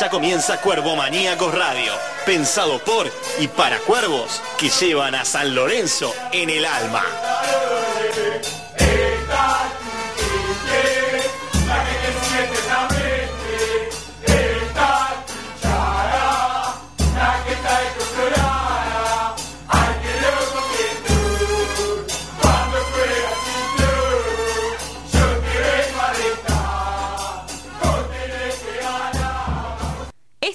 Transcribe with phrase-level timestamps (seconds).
[0.00, 1.92] Ya comienza Cuervo Maníacos Radio,
[2.26, 3.08] pensado por
[3.38, 7.04] y para cuervos que llevan a San Lorenzo en el alma.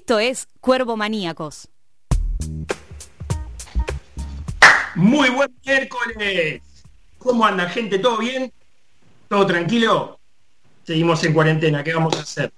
[0.09, 1.69] Esto es Cuervo Maníacos.
[4.95, 6.63] Muy buen miércoles.
[7.19, 7.99] ¿Cómo anda, gente?
[7.99, 8.51] ¿Todo bien?
[9.27, 10.19] ¿Todo tranquilo?
[10.83, 11.83] Seguimos en cuarentena.
[11.83, 12.51] ¿Qué vamos a hacer?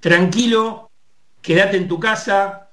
[0.00, 0.90] Tranquilo,
[1.40, 2.68] quédate en tu casa,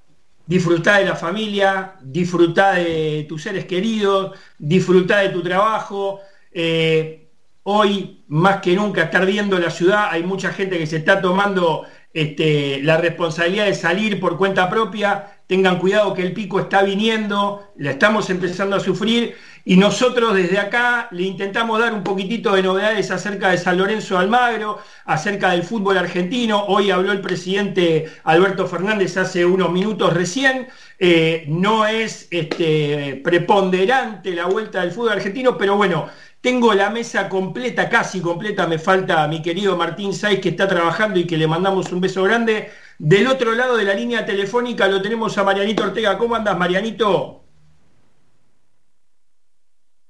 [0.48, 6.20] disfruta de la familia, disfruta de tus seres queridos, disfruta de tu trabajo.
[6.52, 7.30] Eh,
[7.62, 11.86] hoy, más que nunca, estar viendo la ciudad, hay mucha gente que se está tomando
[12.14, 17.72] este, la responsabilidad de salir por cuenta propia, tengan cuidado que el pico está viniendo,
[17.78, 22.64] la estamos empezando a sufrir y nosotros desde acá le intentamos dar un poquitito de
[22.64, 26.66] novedades acerca de San Lorenzo Almagro, acerca del fútbol argentino.
[26.66, 30.68] Hoy habló el presidente Alberto Fernández hace unos minutos recién.
[31.00, 36.08] Eh, no es este, preponderante la vuelta del fútbol argentino, pero bueno,
[36.44, 41.18] tengo la mesa completa, casi completa, me falta mi querido Martín Saiz que está trabajando
[41.18, 42.70] y que le mandamos un beso grande.
[43.00, 46.18] Del otro lado de la línea telefónica lo tenemos a Marianito Ortega.
[46.18, 47.46] ¿Cómo andas, Marianito?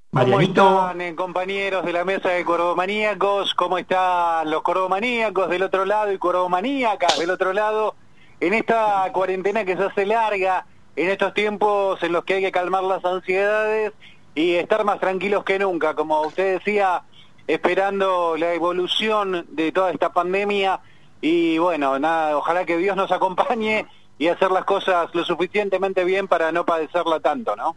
[0.09, 0.65] Marianito.
[0.65, 3.53] ¿Cómo están, eh, compañeros de la mesa de Cordomaníacos?
[3.53, 7.93] ¿Cómo están los Cordomaníacos del otro lado y Cordomaníacas del otro lado?
[8.39, 12.51] En esta cuarentena que se hace larga, en estos tiempos en los que hay que
[12.51, 13.93] calmar las ansiedades
[14.35, 17.03] y estar más tranquilos que nunca, como usted decía,
[17.47, 20.79] esperando la evolución de toda esta pandemia
[21.21, 23.85] y bueno, nada, ojalá que Dios nos acompañe
[24.17, 27.75] y hacer las cosas lo suficientemente bien para no padecerla tanto, ¿no?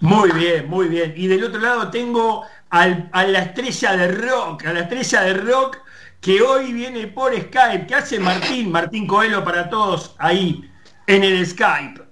[0.00, 1.14] Muy bien, muy bien.
[1.16, 5.78] Y del otro lado tengo a la estrella de rock, a la estrella de rock
[6.20, 7.86] que hoy viene por Skype.
[7.86, 8.70] ¿Qué hace Martín?
[8.70, 10.70] Martín Coelho para todos ahí
[11.06, 12.05] en el Skype.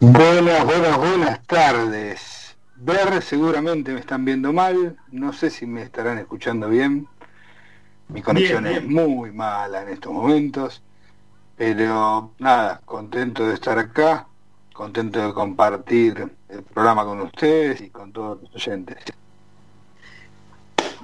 [0.00, 2.56] Buenas, buenas, buenas tardes.
[2.76, 7.08] Ver, seguramente me están viendo mal, no sé si me estarán escuchando bien.
[8.06, 10.84] Mi conexión es muy mala en estos momentos,
[11.56, 14.28] pero nada, contento de estar acá,
[14.72, 18.98] contento de compartir el programa con ustedes y con todos los oyentes.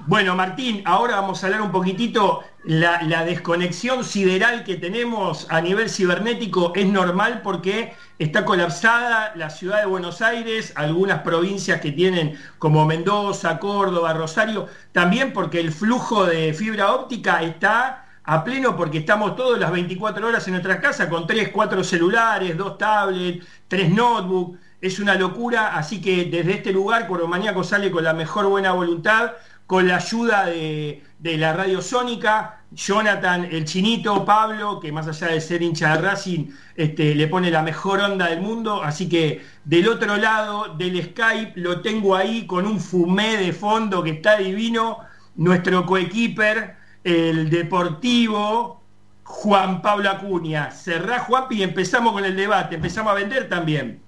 [0.07, 5.89] Bueno, Martín, ahora vamos a hablar un poquitito, la, desconexión sideral que tenemos a nivel
[5.89, 12.37] cibernético es normal porque está colapsada la ciudad de Buenos Aires, algunas provincias que tienen
[12.59, 18.99] como Mendoza, Córdoba, Rosario, también porque el flujo de fibra óptica está a pleno porque
[18.99, 23.89] estamos todos las 24 horas en nuestra casa con 3, 4 celulares, 2 tablets, 3
[23.89, 28.71] notebooks, es una locura, así que desde este lugar Maníaco sale con la mejor buena
[28.71, 29.31] voluntad
[29.67, 35.41] con la ayuda de, la radio sónica, Jonathan, el chinito, Pablo, que más allá de
[35.41, 38.83] ser hincha de Racing, este, le pone la mejor onda del mundo.
[38.83, 44.03] Así que del otro lado del Skype lo tengo ahí con un fumé de fondo
[44.03, 44.99] que está divino,
[45.35, 48.81] nuestro coequiper, el deportivo,
[49.23, 50.69] Juan Pablo Acuña.
[50.69, 53.99] Cerrá, Juanpi, y empezamos con el debate, empezamos a vender también.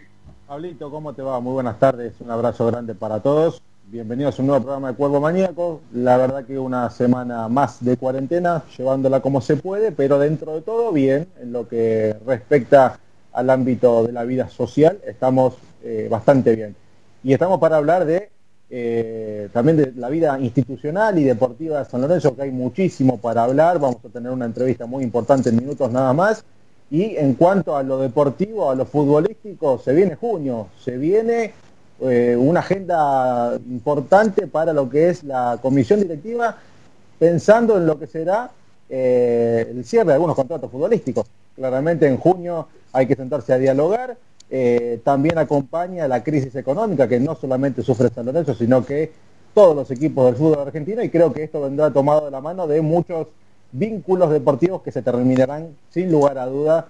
[0.46, 1.40] Pablito, ¿cómo te va?
[1.40, 3.62] Muy buenas tardes, un abrazo grande para todos.
[3.90, 5.80] Bienvenidos a un nuevo programa de Cuervo Maníaco.
[5.94, 10.62] La verdad que una semana más de cuarentena, llevándola como se puede, pero dentro de
[10.62, 13.00] todo bien, en lo que respecta
[13.32, 15.54] al ámbito de la vida social, estamos
[15.86, 16.76] eh, bastante bien.
[17.24, 18.30] Y estamos para hablar de
[18.70, 23.46] eh, también de la vida institucional y deportiva de San Lorenzo, que hay muchísimo para
[23.46, 23.80] hablar.
[23.80, 26.44] Vamos a tener una entrevista muy importante en minutos nada más.
[26.92, 31.54] Y en cuanto a lo deportivo, a lo futbolístico, se viene junio, se viene
[32.00, 36.56] eh, una agenda importante para lo que es la comisión directiva,
[37.18, 38.52] pensando en lo que será
[38.88, 41.26] eh, el cierre de algunos contratos futbolísticos.
[41.56, 44.16] Claramente en junio hay que sentarse a dialogar.
[44.50, 49.12] Eh, también acompaña la crisis económica que no solamente sufre San Lorenzo, sino que
[49.56, 52.68] todos los equipos del fútbol argentino y creo que esto vendrá tomado de la mano
[52.68, 53.28] de muchos
[53.72, 56.88] vínculos deportivos que se terminarán sin lugar a duda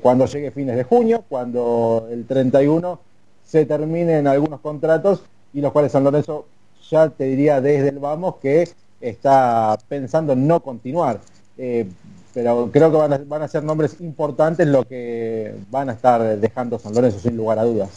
[0.00, 3.00] cuando llegue fines de junio, cuando el 31
[3.48, 5.22] se terminen algunos contratos
[5.54, 6.46] y los cuales San Lorenzo
[6.90, 8.68] ya te diría desde el vamos que
[9.00, 11.18] está pensando en no continuar.
[11.56, 11.88] Eh,
[12.34, 16.38] pero creo que van a, van a ser nombres importantes lo que van a estar
[16.38, 17.88] dejando San Lorenzo sin lugar a dudas.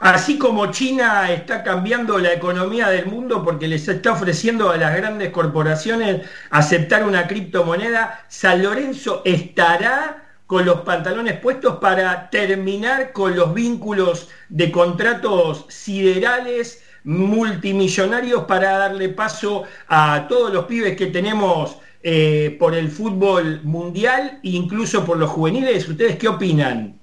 [0.00, 4.96] Así como China está cambiando la economía del mundo porque les está ofreciendo a las
[4.96, 13.34] grandes corporaciones aceptar una criptomoneda, San Lorenzo estará con los pantalones puestos para terminar con
[13.34, 21.78] los vínculos de contratos siderales multimillonarios para darle paso a todos los pibes que tenemos
[22.02, 25.88] eh, por el fútbol mundial e incluso por los juveniles.
[25.88, 26.98] ¿Ustedes qué opinan?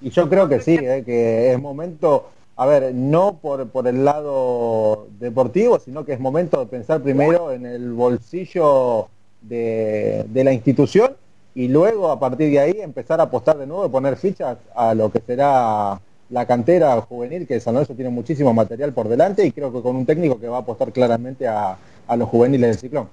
[0.00, 4.04] Y yo creo que sí, eh, que es momento, a ver, no por, por el
[4.04, 9.08] lado deportivo, sino que es momento de pensar primero en el bolsillo
[9.42, 11.12] de, de la institución
[11.56, 14.94] y luego a partir de ahí empezar a apostar de nuevo y poner fichas a
[14.94, 15.98] lo que será
[16.28, 19.96] la cantera juvenil, que San Lorenzo tiene muchísimo material por delante y creo que con
[19.96, 23.08] un técnico que va a apostar claramente a, a los juveniles del ciclón.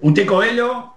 [0.00, 0.92] ¿Usted, Coelho?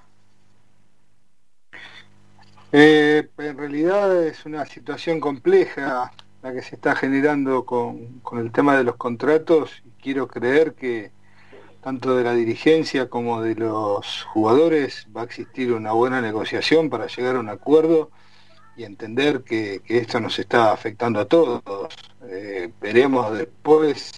[2.71, 8.51] Eh, en realidad es una situación compleja la que se está generando con, con el
[8.51, 11.11] tema de los contratos y quiero creer que
[11.85, 17.05] tanto de la dirigencia como de los jugadores va a existir una buena negociación para
[17.05, 18.09] llegar a un acuerdo
[18.75, 21.61] y entender que, esto nos está afectando a todos.
[22.27, 24.11] Eh, veremos después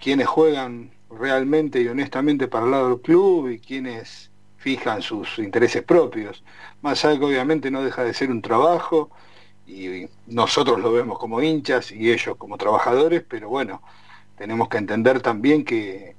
[0.00, 5.84] quiénes juegan realmente y honestamente para el lado del club y quiénes fijan sus intereses
[5.84, 6.42] propios.
[6.82, 9.10] Más allá que obviamente no deja de ser un trabajo
[9.64, 13.80] y nosotros lo vemos como hinchas y ellos como trabajadores, pero bueno,
[14.36, 16.18] tenemos que entender también que,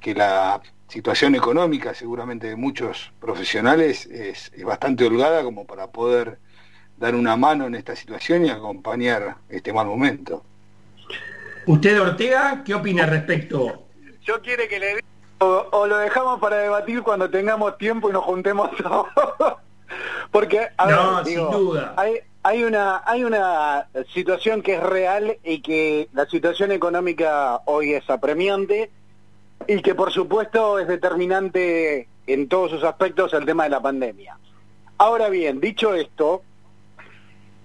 [0.00, 6.38] que la situación económica seguramente de muchos profesionales es, es bastante holgada como para poder
[6.96, 10.44] dar una mano en esta situación y acompañar este mal momento.
[11.66, 13.86] ¿Usted, Ortega, qué opina al respecto?
[14.22, 15.00] Yo quiere que le
[15.38, 19.06] o, lo dejamos para debatir cuando tengamos tiempo y nos juntemos todos.
[20.30, 21.94] Porque, no, sin duda.
[21.96, 27.94] Hay, hay, una, hay una situación que es real y que la situación económica hoy
[27.94, 28.90] es apremiante
[29.66, 34.38] y que por supuesto es determinante en todos sus aspectos el tema de la pandemia.
[34.98, 36.42] Ahora bien, dicho esto,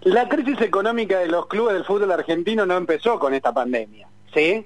[0.01, 4.65] la crisis económica de los clubes del fútbol argentino no empezó con esta pandemia, ¿sí?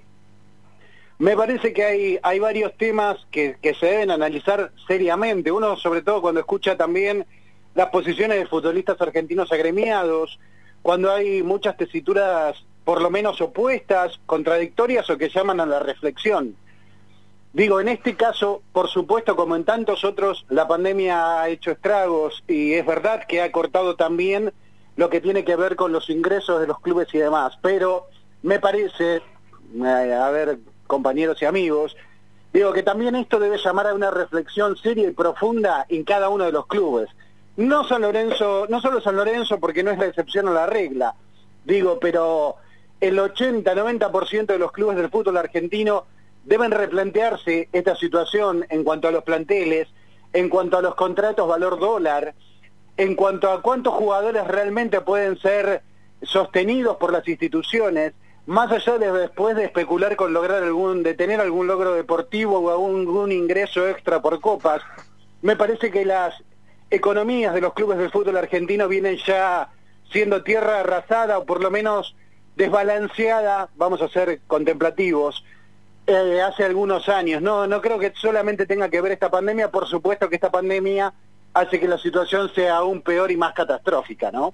[1.18, 5.52] Me parece que hay, hay varios temas que, que se deben analizar seriamente.
[5.52, 7.26] Uno, sobre todo, cuando escucha también
[7.76, 10.40] las posiciones de futbolistas argentinos agremiados,
[10.82, 16.56] cuando hay muchas tesituras por lo menos opuestas, contradictorias o que llaman a la reflexión.
[17.52, 22.44] Digo, en este caso, por supuesto, como en tantos otros, la pandemia ha hecho estragos
[22.48, 24.54] y es verdad que ha cortado también
[24.96, 27.58] lo que tiene que ver con los ingresos de los clubes y demás.
[27.62, 28.06] Pero
[28.44, 29.22] me parece,
[29.84, 31.98] eh, a ver, compañeros y amigos,
[32.54, 36.44] digo que también esto debe llamar a una reflexión seria y profunda en cada uno
[36.44, 37.10] de los clubes.
[37.58, 41.16] No San Lorenzo, no solo San Lorenzo porque no es la excepción a la regla,
[41.66, 42.58] digo, pero
[43.02, 46.06] el 80-90% de los clubes del fútbol argentino
[46.44, 49.88] deben replantearse esta situación en cuanto a los planteles,
[50.34, 52.34] en cuanto a los contratos valor dólar,
[52.98, 55.82] en cuanto a cuántos jugadores realmente pueden ser
[56.22, 58.14] sostenidos por las instituciones,
[58.46, 62.70] más allá de después de especular con lograr algún, de tener algún logro deportivo o
[62.70, 64.82] algún, ingreso extra por copas,
[65.42, 66.34] me parece que las
[66.90, 69.70] economías de los clubes de fútbol argentino vienen ya
[70.12, 72.16] siendo tierra arrasada o por lo menos
[72.56, 75.46] desbalanceada, vamos a ser contemplativos,
[76.10, 77.42] eh, hace algunos años.
[77.42, 81.14] No, no creo que solamente tenga que ver esta pandemia, por supuesto que esta pandemia
[81.54, 84.54] hace que la situación sea aún peor y más catastrófica, ¿no?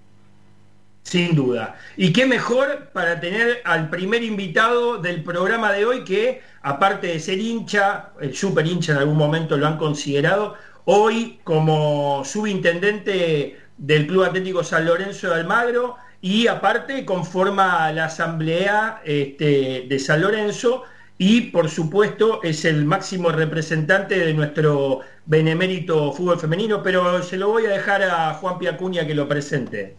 [1.04, 1.78] Sin duda.
[1.96, 7.20] Y qué mejor para tener al primer invitado del programa de hoy que, aparte de
[7.20, 14.08] ser hincha, el super hincha en algún momento lo han considerado, hoy como subintendente del
[14.08, 20.84] Club Atlético San Lorenzo de Almagro y aparte conforma la asamblea este, de San Lorenzo
[21.18, 27.50] y por supuesto es el máximo representante de nuestro benemérito fútbol femenino, pero se lo
[27.50, 29.96] voy a dejar a Juan Piacuña que lo presente.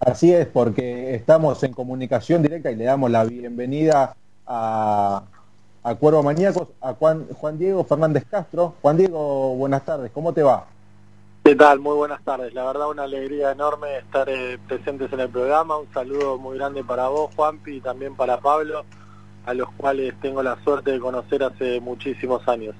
[0.00, 4.14] Así es, porque estamos en comunicación directa y le damos la bienvenida
[4.46, 5.22] a,
[5.82, 8.74] a Cuervo Maníacos, a Juan, Juan Diego Fernández Castro.
[8.82, 10.66] Juan Diego, buenas tardes, ¿cómo te va?
[11.44, 11.78] ¿Qué tal?
[11.78, 12.52] Muy buenas tardes.
[12.54, 15.76] La verdad una alegría enorme estar eh, presentes en el programa.
[15.78, 18.84] Un saludo muy grande para vos, Juanpi, y también para Pablo
[19.46, 22.74] a los cuales tengo la suerte de conocer hace muchísimos años.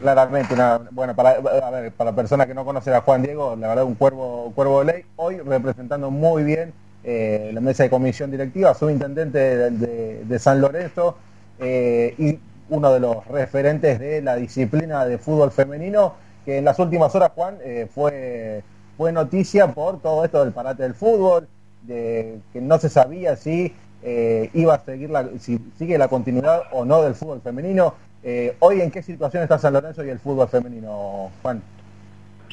[0.00, 3.68] Claramente, una, bueno, para, a ver, para personas que no conocen a Juan Diego, la
[3.68, 6.72] verdad un cuervo, cuervo de ley, hoy representando muy bien
[7.04, 11.16] eh, la mesa de comisión directiva, subintendente de, de, San Lorenzo
[11.58, 12.38] eh, y
[12.70, 16.14] uno de los referentes de la disciplina de fútbol femenino,
[16.46, 18.62] que en las últimas horas, Juan, eh, fue,
[18.96, 21.46] fue noticia por todo esto del parate del fútbol,
[21.82, 26.62] de que no se sabía si eh, iba a seguir la, si sigue la continuidad
[26.72, 27.94] o no del fútbol femenino.
[28.22, 31.62] Eh, hoy en qué situación está San Lorenzo y el fútbol femenino, Juan?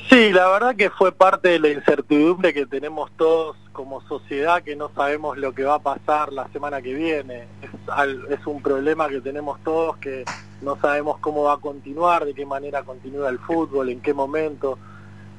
[0.10, 4.76] Sí, la verdad que fue parte de la incertidumbre que tenemos todos como sociedad, que
[4.76, 7.48] no sabemos lo que va a pasar la semana que viene.
[7.62, 10.24] Es, es un problema que tenemos todos, que
[10.62, 14.78] no sabemos cómo va a continuar, de qué manera continúa el fútbol, en qué momento.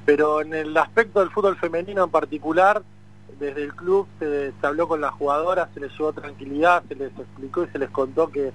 [0.04, 2.82] Pero en el aspecto del fútbol femenino en particular,
[3.38, 7.64] desde el club se, habló con las jugadoras, se les llevó tranquilidad, se les explicó
[7.64, 8.52] y se les contó que,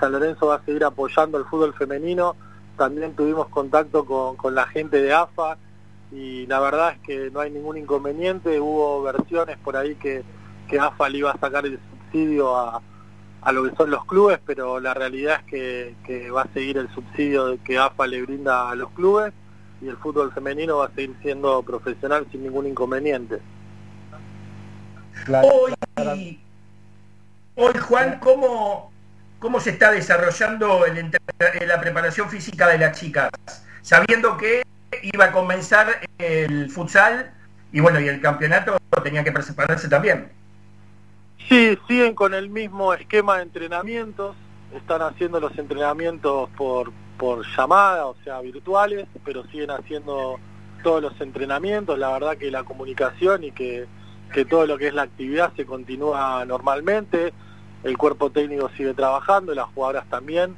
[0.00, 2.36] San Lorenzo va a seguir apoyando el fútbol femenino
[2.78, 5.58] también tuvimos contacto con, la gente de AFA
[6.12, 10.24] y la verdad es que no hay ningún inconveniente, hubo versiones por ahí que
[10.78, 12.80] AFA le iba a sacar el subsidio a,
[13.52, 17.58] lo que son los clubes, pero la realidad es que, va a seguir el subsidio
[17.64, 19.32] que AFA le brinda a los clubes
[19.80, 23.40] y el fútbol femenino va a seguir siendo profesional sin ningún inconveniente.
[25.30, 26.40] Hoy,
[27.54, 28.90] hoy Juan, ¿cómo,
[29.38, 31.10] cómo se está desarrollando el,
[31.66, 33.30] la preparación física de las chicas,
[33.82, 34.62] sabiendo que
[35.02, 37.30] iba a comenzar el futsal
[37.72, 40.32] y bueno, y el campeonato tenía que prepararse también.
[41.46, 44.34] Sí, siguen con el mismo esquema de entrenamientos,
[44.74, 50.40] están haciendo los entrenamientos por, por llamada, o sea, virtuales, pero siguen haciendo
[50.82, 53.86] todos los entrenamientos, la verdad que la comunicación y que,
[54.32, 57.32] que todo lo que es la actividad se continúa normalmente,
[57.82, 60.54] el cuerpo técnico sigue trabajando, las jugadoras también,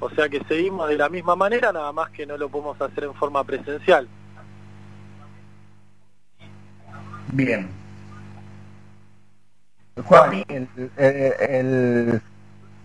[0.00, 3.04] o sea que seguimos de la misma manera, nada más que no lo podemos hacer
[3.04, 4.08] en forma presencial.
[7.32, 7.68] Bien.
[10.04, 12.20] Juan, el,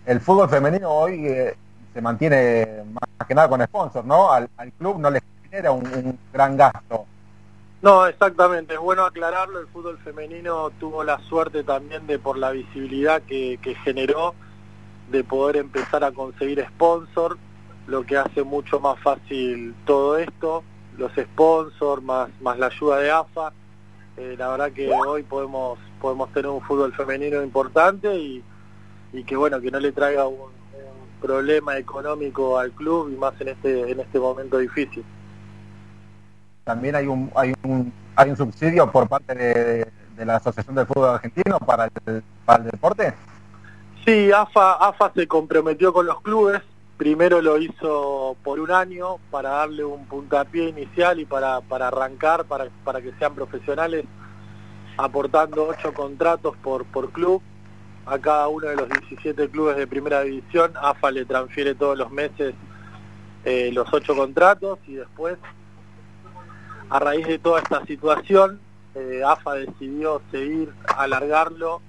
[0.05, 1.55] el, fútbol femenino hoy eh,
[1.93, 4.31] se mantiene más que nada con sponsors, ¿no?
[4.31, 7.05] Al, club no le genera un gran gasto
[7.81, 12.51] no, exactamente, es bueno aclararlo, el fútbol femenino tuvo la suerte también de por la
[12.51, 14.35] visibilidad que, generó,
[15.09, 17.37] de poder empezar a conseguir sponsor,
[17.87, 20.63] lo que hace mucho más fácil todo esto,
[20.97, 23.53] los sponsors más, más la ayuda de AFA,
[24.17, 28.43] eh, la verdad que hoy podemos, podemos tener un fútbol femenino importante y,
[29.25, 33.47] que bueno, que no le traiga un, un problema económico al club y más en
[33.47, 35.05] este, en este momento difícil
[36.63, 41.11] también hay un, hay un, hay un subsidio por parte de, la Asociación del Fútbol
[41.11, 43.13] Argentino para el, para el deporte.
[44.05, 46.61] Sí, AFA, AFA se comprometió con los clubes,
[46.97, 52.45] primero lo hizo por un año para darle un puntapié inicial y para, para arrancar,
[52.45, 54.05] para, para que sean profesionales,
[54.97, 57.41] aportando ocho contratos por, por club
[58.05, 60.73] a cada uno de los 17 clubes de primera división.
[60.81, 62.55] AFA le transfiere todos los meses
[63.45, 65.37] eh, los ocho contratos y después
[66.89, 68.59] a raíz de toda esta situación,
[68.95, 71.81] eh, AFA decidió seguir, alargarlo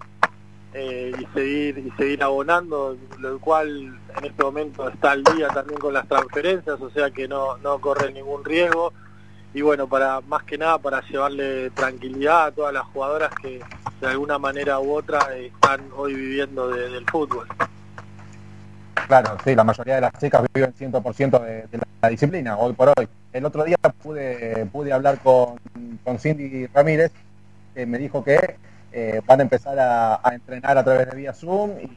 [0.75, 5.81] eh, y seguir y seguir abonando, lo cual en este momento está al día también
[5.81, 8.93] con las transferencias, o sea que no, no corre ningún riesgo.
[9.53, 13.61] Y bueno, para más que nada para llevarle tranquilidad a todas las jugadoras que
[14.01, 17.49] de alguna manera u otra están hoy viviendo del fútbol.
[19.07, 22.89] Claro, sí, la mayoría de las chicas viven 100% de, de la disciplina, hoy por
[22.89, 23.09] hoy.
[23.33, 25.57] El otro día pude, pude hablar con,
[26.03, 27.13] con Cindy Ramírez,
[27.75, 28.57] que me dijo que
[28.93, 31.89] eh, van a empezar a, entrenar a través de vía Zoom y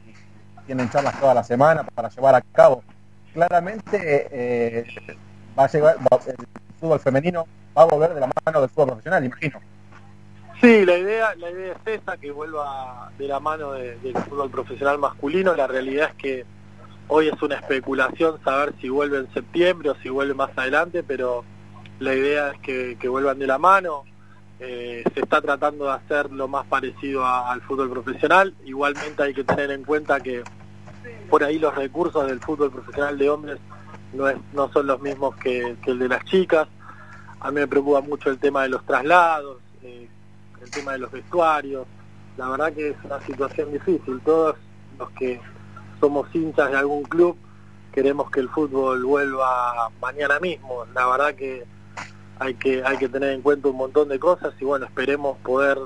[0.66, 2.84] tienen charlas toda la semana para llevar a cabo.
[3.32, 4.86] Claramente eh,
[5.58, 5.96] va a llegar,
[6.26, 6.36] el
[6.78, 7.46] fútbol femenino
[7.76, 9.60] va a volver de la mano del fútbol profesional, imagino.
[10.60, 14.98] Sí, la idea, la idea es esa, que vuelva de la mano del fútbol profesional
[14.98, 15.54] masculino.
[15.54, 16.46] La realidad es que
[17.06, 21.44] Hoy es una especulación saber si vuelve en septiembre o si vuelve más adelante, pero
[21.98, 24.04] la idea es que, vuelvan de la mano.
[24.58, 28.54] Eh, se está tratando de hacer lo más parecido al fútbol profesional.
[28.64, 30.42] Igualmente hay que tener en cuenta que
[31.28, 33.58] por ahí los recursos del fútbol profesional de hombres
[34.14, 36.68] no, es, no son los mismos que, el de las chicas.
[37.40, 40.08] A mí me preocupa mucho el tema de los traslados, eh,
[40.62, 41.86] el tema de los vestuarios.
[42.38, 44.20] La verdad que es una situación difícil.
[44.24, 44.56] Todos
[44.98, 45.40] los que
[46.04, 47.34] somos hinchas de algún club,
[47.90, 50.84] queremos que el fútbol vuelva mañana mismo.
[50.94, 51.64] La verdad que
[52.38, 55.78] hay que hay que tener en cuenta un montón de cosas y bueno, esperemos poder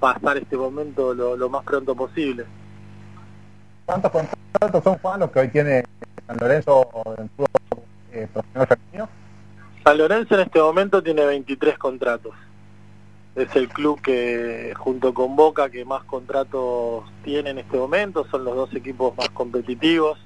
[0.00, 2.44] pasar este momento lo, más pronto posible.
[3.86, 5.84] ¿Cuántos contratos son Juan los que hoy tiene
[6.26, 9.08] San Lorenzo en fútbol eh, profesional femenino?
[9.84, 12.34] San Lorenzo en este momento tiene 23 contratos
[13.34, 18.44] es el club que junto con Boca que más contratos tiene en este momento, son
[18.44, 20.18] los dos equipos más competitivos.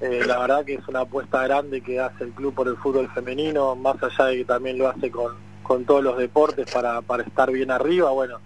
[0.00, 3.10] Eh, la verdad que es una apuesta grande que hace el club por el fútbol
[3.10, 7.22] femenino, más allá de que también lo hace con, con todos los deportes para, para
[7.22, 8.10] estar bien arriba.
[8.10, 8.38] Bueno,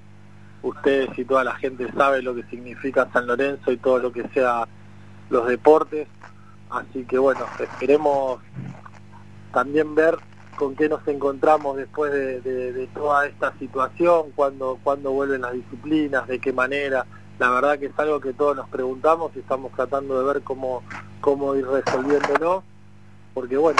[0.62, 4.28] ustedes y toda la gente sabe lo que significa San Lorenzo y todo lo que
[4.28, 4.66] sea
[5.30, 6.08] los deportes.
[6.70, 8.40] Así que bueno, esperemos
[9.52, 10.18] también ver
[10.58, 16.40] con qué nos encontramos después de, toda esta situación, cuando, cuando vuelven las disciplinas, de
[16.40, 17.06] qué manera.
[17.38, 20.82] La verdad que es algo que todos nos preguntamos y estamos tratando de ver cómo,
[21.20, 22.64] cómo ir resolviéndolo,
[23.34, 23.78] porque bueno,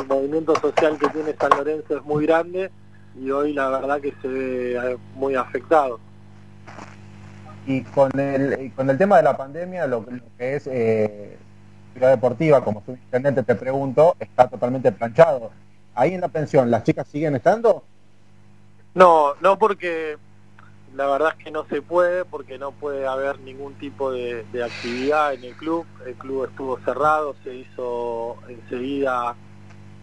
[0.00, 2.72] el movimiento social que tiene San Lorenzo es muy grande
[3.16, 6.00] y hoy la verdad que se ve eh, muy afectado.
[7.66, 11.38] Y con el, con el tema de la pandemia, lo, que es eh,
[11.92, 15.52] Ciudad Deportiva, como subintendente te pregunto, está totalmente planchado.
[16.00, 17.84] Ahí en la pensión, ¿las chicas siguen estando?
[18.94, 20.16] No, no porque
[20.96, 25.34] la verdad es que no se puede, porque no puede haber ningún tipo de actividad
[25.34, 25.84] en el club.
[26.06, 29.36] El club estuvo cerrado, se hizo enseguida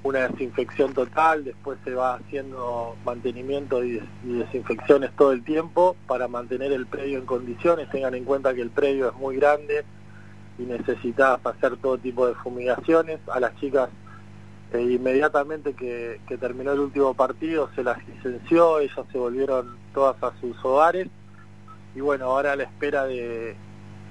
[0.04, 6.74] una desinfección total, después se va haciendo mantenimiento y, desinfecciones todo el tiempo para mantener
[6.74, 7.90] el predio en condiciones.
[7.90, 9.84] Tengan en cuenta que el predio es muy grande
[10.60, 13.20] y necesitas hacer todo tipo de fumigaciones.
[13.32, 13.90] A las chicas
[14.74, 20.34] eh, inmediatamente que, terminó el último partido se las licenció, ellas se volvieron todas a
[20.40, 21.08] sus hogares.
[21.96, 23.56] Y bueno, ahora a la espera de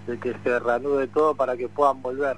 [0.06, 2.36] que se reanude todo para que puedan volver.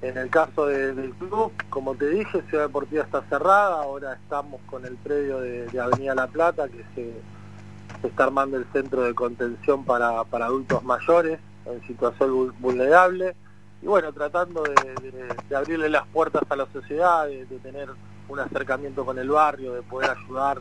[0.00, 4.86] En el caso del club, como te dije, Ciudad Deportiva está cerrada, ahora estamos con
[4.86, 10.20] el predio de, Avenida La Plata, que se, está armando el centro de contención para,
[10.20, 13.34] adultos mayores en situación vulnerable,
[13.82, 17.88] y bueno, tratando de, abrirle las puertas a la sociedad, de, tener
[18.28, 20.58] un acercamiento con el barrio, de poder ayudar,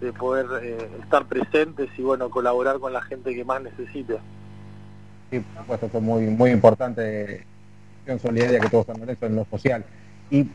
[0.00, 4.18] de poder eh, estar presentes y bueno, colaborar con la gente que más necesite.
[5.30, 7.44] Sí, por supuesto, esto es muy, muy importante
[8.16, 9.84] solidaria que todos están en lo social.
[10.30, 10.46] Y,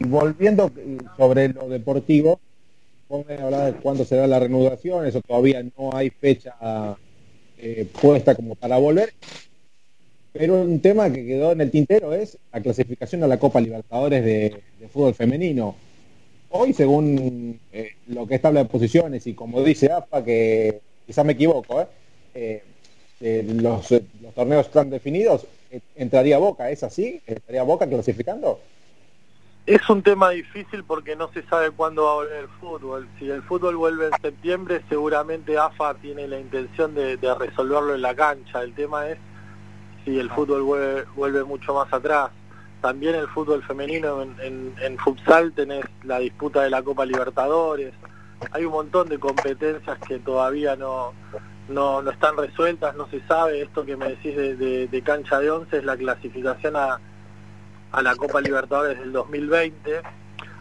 [0.00, 2.40] volviendo eh, sobre lo deportivo,
[3.08, 6.54] vos me de cuándo será la reanudación, eso todavía no hay fecha
[7.58, 9.12] eh, puesta como para volver.
[10.34, 14.22] Pero un tema que quedó en el tintero es la clasificación a la Copa Libertadores
[14.22, 14.60] de,
[14.92, 15.74] fútbol femenino.
[16.50, 21.24] Hoy, según eh, lo que es tabla de posiciones y como dice AFA, que quizá
[21.24, 21.88] me equivoco,
[23.20, 25.46] los, los torneos están definidos,
[25.96, 27.22] entraría Boca, ¿es así?
[27.26, 28.60] ¿Estaría Boca clasificando?
[29.66, 33.08] Es un tema difícil porque no se sabe cuándo va a volver el fútbol.
[33.18, 38.14] Si el fútbol vuelve en septiembre, seguramente AFA tiene la intención de, resolverlo en la
[38.14, 38.62] cancha.
[38.62, 39.16] El tema es
[40.04, 42.30] si el fútbol vuelve, mucho más atrás.
[42.80, 47.94] También el fútbol femenino en, en, futsal tenés la disputa de la Copa Libertadores.
[48.50, 51.14] Hay un montón de competencias que todavía no,
[51.68, 53.62] no, no están resueltas, no se sabe.
[53.62, 57.00] Esto que me decís de, cancha de once es la clasificación a,
[57.92, 60.02] a, la Copa Libertadores del 2020.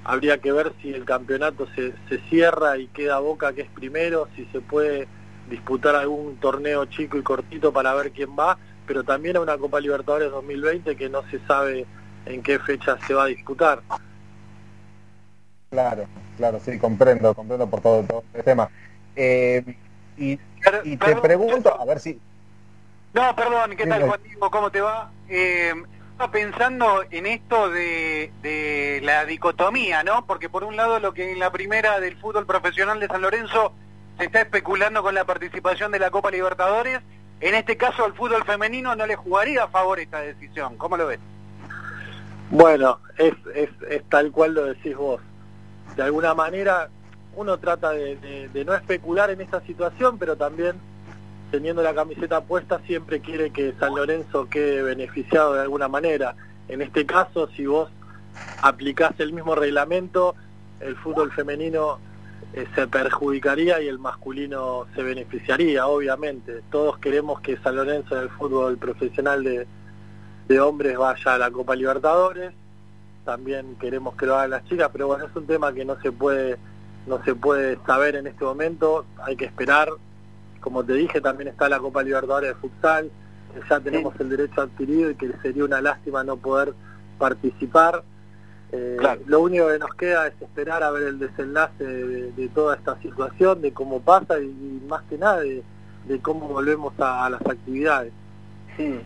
[0.05, 4.29] Habría que ver si el campeonato se, se cierra y queda Boca que es primero,
[4.35, 5.07] si se puede
[5.49, 9.79] disputar algún torneo chico y cortito para ver quién va, pero también a una Copa
[9.79, 11.85] Libertadores 2020 que no se sabe
[12.25, 13.81] en qué fecha se va a disputar.
[15.69, 16.05] Claro,
[16.37, 18.69] claro, sí, comprendo, comprendo por todo, todo este tema.
[19.15, 19.63] Eh,
[20.17, 20.37] y,
[20.97, 22.19] te pregunto, a ver si...
[23.13, 24.51] No, perdón, ¿qué tal Juan Diego?
[24.51, 25.11] ¿Cómo te va?
[25.27, 25.73] Eh,
[26.11, 30.25] estaba pensando en esto de, de, la dicotomía, ¿no?
[30.25, 33.73] Porque por un lado lo que en la primera del fútbol profesional de San Lorenzo
[34.17, 36.99] se está especulando con la participación de la Copa Libertadores,
[37.43, 40.77] en este caso al fútbol femenino no le jugaría a favor esta decisión.
[40.77, 41.19] ¿Cómo lo ves?
[42.49, 45.21] Bueno, es, es, es tal cual lo decís vos.
[45.95, 46.89] De alguna manera
[47.35, 50.75] uno trata de, no especular en esta situación, pero también
[51.51, 56.35] teniendo la camiseta puesta siempre quiere que San Lorenzo quede beneficiado de alguna manera.
[56.67, 57.89] En este caso, si vos
[58.61, 60.35] aplicás el mismo reglamento,
[60.79, 61.99] el fútbol femenino
[62.53, 66.61] eh, se perjudicaría y el masculino se beneficiaría, obviamente.
[66.71, 69.67] Todos queremos que San Lorenzo en el fútbol profesional de,
[70.47, 72.53] de hombres vaya a la Copa Libertadores,
[73.25, 76.11] también queremos que lo hagan las chicas, pero bueno, es un tema que no se
[76.11, 76.57] puede
[77.05, 79.89] no se puede saber en este momento, hay que esperar.
[80.61, 83.11] Como te dije, también está la Copa Libertadores de Futsal,
[83.53, 86.73] que ya tenemos el derecho adquirido y que sería una lástima no poder
[87.17, 88.03] participar.
[88.75, 92.99] Eh, lo único que nos queda es esperar a ver el desenlace de, toda esta
[93.01, 95.63] situación, de cómo pasa y, más que nada de,
[96.23, 98.11] cómo volvemos a, las actividades.
[98.75, 98.99] Sí.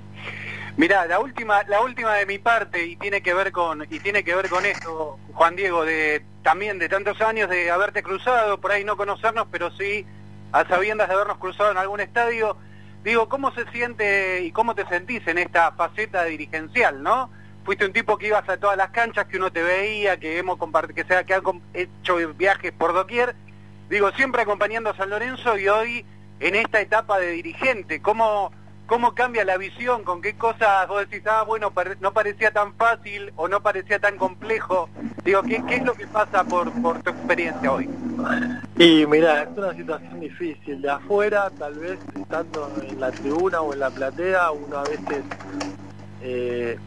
[0.77, 4.23] Mirá, la última, la última de mi parte y tiene que ver con y tiene
[4.23, 8.71] que ver con esto, Juan Diego, de también de tantos años de haberte cruzado, por
[8.71, 10.05] ahí no conocernos, pero sí
[10.53, 12.55] a sabiendas de habernos cruzado en algún estadio.
[13.03, 17.29] Digo, ¿cómo se siente y cómo te sentís en esta faceta dirigencial, no?
[17.67, 20.57] Fuiste un tipo que ibas a todas las canchas, que uno te veía, que hemos
[20.95, 21.41] que sea que han
[21.73, 23.35] hecho viajes por doquier.
[23.89, 26.05] Digo, siempre acompañando a San Lorenzo y hoy
[26.39, 28.01] en esta etapa de dirigente?
[28.01, 28.53] ¿Cómo,
[28.85, 30.05] cómo cambia la visión?
[30.05, 34.15] ¿Con qué cosas vos decís, ah, bueno, no parecía tan fácil o no parecía tan
[34.15, 34.87] complejo?
[35.25, 37.89] Digo, ¿qué, es lo que pasa por, por tu experiencia hoy?
[38.77, 40.81] Y mira, es una situación difícil.
[40.81, 45.21] De afuera, tal vez estando en la tribuna o en la platea, uno a veces
[46.21, 46.79] eh,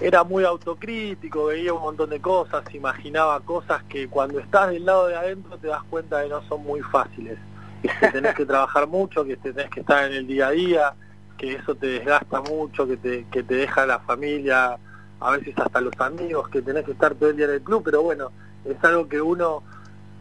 [0.00, 5.08] era muy autocrítico, veía un montón de cosas, imaginaba cosas que cuando estás del lado
[5.08, 7.38] de adentro te das cuenta de no son muy fáciles.
[7.82, 10.94] Que tenés que trabajar mucho, que tenés que estar en el día a día,
[11.36, 14.78] que eso te desgasta mucho, que te, que te deja la familia,
[15.20, 17.82] a veces hasta los amigos, que tenés que estar todo el día en el club,
[17.84, 18.30] pero bueno,
[18.64, 19.62] es algo que uno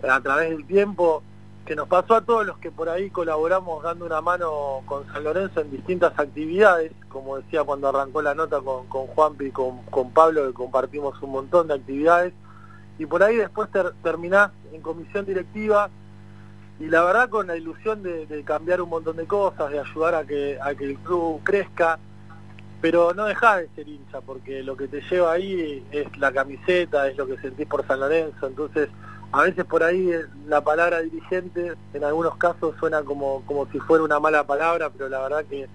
[0.07, 1.23] a través del tiempo,
[1.67, 5.25] que nos pasó a todos los que por ahí colaboramos dando una mano con San
[5.25, 10.11] Lorenzo en distintas actividades, como decía cuando arrancó la nota con, con Juanpi y con,
[10.13, 12.33] Pablo, que compartimos un montón de actividades,
[12.97, 13.67] y por ahí después
[14.01, 15.89] terminás en comisión directiva
[16.79, 20.23] y la verdad con la ilusión de, cambiar un montón de cosas, de ayudar a
[20.23, 21.99] que, a que el club crezca,
[22.79, 27.09] pero no dejar de ser hincha, porque lo que te lleva ahí es la camiseta,
[27.09, 28.87] es lo que sentís por San Lorenzo, entonces
[29.31, 30.11] a veces por ahí
[30.47, 35.09] la palabra dirigente en algunos casos suena como, como si fuera una mala palabra, pero
[35.09, 35.67] la verdad que,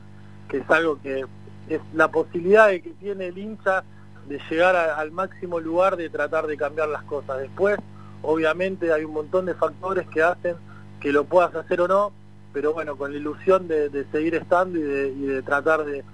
[0.56, 1.24] es algo que
[1.68, 3.84] es la posibilidad de que tiene el hincha
[4.28, 7.38] de llegar al máximo lugar de tratar de cambiar las cosas.
[7.38, 7.78] Después,
[8.22, 10.56] obviamente, hay un montón de factores que hacen
[11.00, 12.12] que lo puedas hacer o no,
[12.52, 16.04] pero bueno, con la ilusión de, seguir estando y de, tratar de,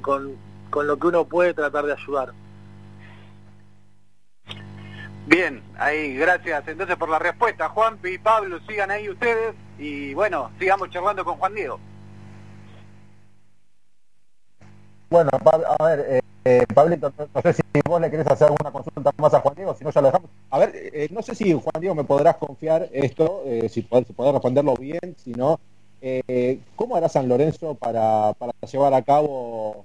[0.00, 0.36] con,
[0.72, 2.32] lo que uno puede tratar de ayudar.
[5.26, 7.68] Bien, ahí, gracias entonces por la respuesta.
[7.68, 11.80] Juan y Pablo, sigan ahí ustedes y bueno, sigamos charlando con Juan Diego.
[15.10, 15.30] Bueno,
[15.78, 19.34] a ver, eh, eh, Pablito, no, sé si vos le querés hacer alguna consulta más
[19.34, 20.30] a Juan Diego, si no ya lo dejamos.
[20.50, 24.06] A ver, eh, no sé si Juan Diego me podrás confiar esto, eh, si, podés,
[24.16, 25.58] responderlo bien, si no,
[26.76, 29.84] ¿cómo hará San Lorenzo para, para llevar a cabo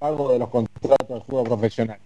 [0.00, 2.00] algo de los contratos del fútbol profesional?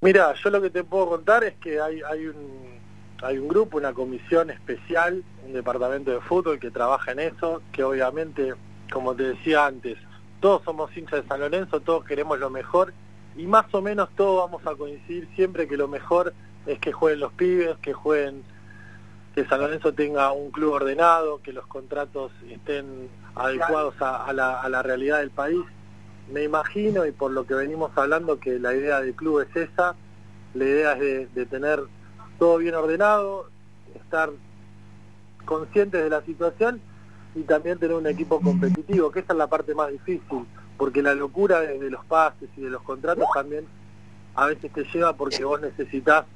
[0.00, 2.78] Mira, yo lo que te puedo contar es que hay, hay un
[3.22, 7.82] hay un grupo, una comisión especial, un departamento de fútbol que trabaja en eso, que
[7.82, 8.54] obviamente,
[8.92, 9.98] como te decía antes,
[10.40, 12.92] todos somos hinchas de San Lorenzo, todos queremos lo mejor
[13.36, 16.32] y más o menos todos vamos a coincidir siempre que lo mejor
[16.66, 18.44] es que jueguen los pibes, que jueguen,
[19.34, 25.18] que San Lorenzo tenga un club ordenado, que los contratos estén adecuados a, la, realidad
[25.18, 25.60] del país.
[26.32, 29.94] Me imagino, y por lo que venimos hablando, que la idea del club es esa,
[30.54, 31.82] la idea es de tener
[32.38, 33.48] todo bien ordenado,
[33.94, 34.30] estar
[35.44, 36.80] conscientes de la situación
[37.34, 41.14] y también tener un equipo competitivo, que esa es la parte más difícil, porque la
[41.14, 43.66] locura de, los pases y de los contratos también
[44.34, 46.26] a veces te lleva porque vos necesitas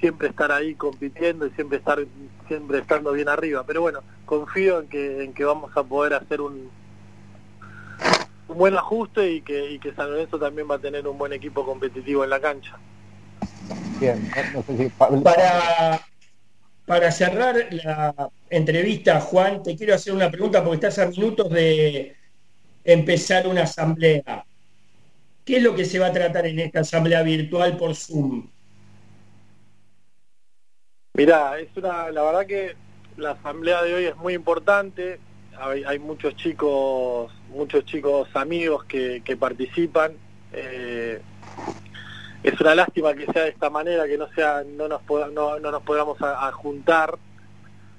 [0.00, 2.04] siempre estar ahí compitiendo y siempre estar
[2.48, 3.64] siempre estando bien arriba.
[3.66, 6.68] Pero bueno, confío en que, en que vamos a poder hacer un,
[8.54, 11.32] un buen ajuste y que, y que San Lorenzo también va a tener un buen
[11.32, 12.78] equipo competitivo en la cancha.
[13.98, 14.30] Bien,
[15.22, 16.00] para,
[16.86, 22.14] para cerrar la entrevista, Juan, te quiero hacer una pregunta porque estás a minutos de
[22.84, 24.44] empezar una asamblea.
[25.44, 28.48] ¿Qué es lo que se va a tratar en esta asamblea virtual por Zoom?
[31.14, 32.76] Mira, es una, la verdad que
[33.16, 35.18] la asamblea de hoy es muy importante.
[35.58, 40.12] Hay, muchos chicos, muchos chicos amigos que, participan.
[40.52, 41.20] Eh,
[42.42, 45.00] es una lástima que sea de esta manera, que no sea, no nos
[45.32, 47.16] no, nos podamos a, juntar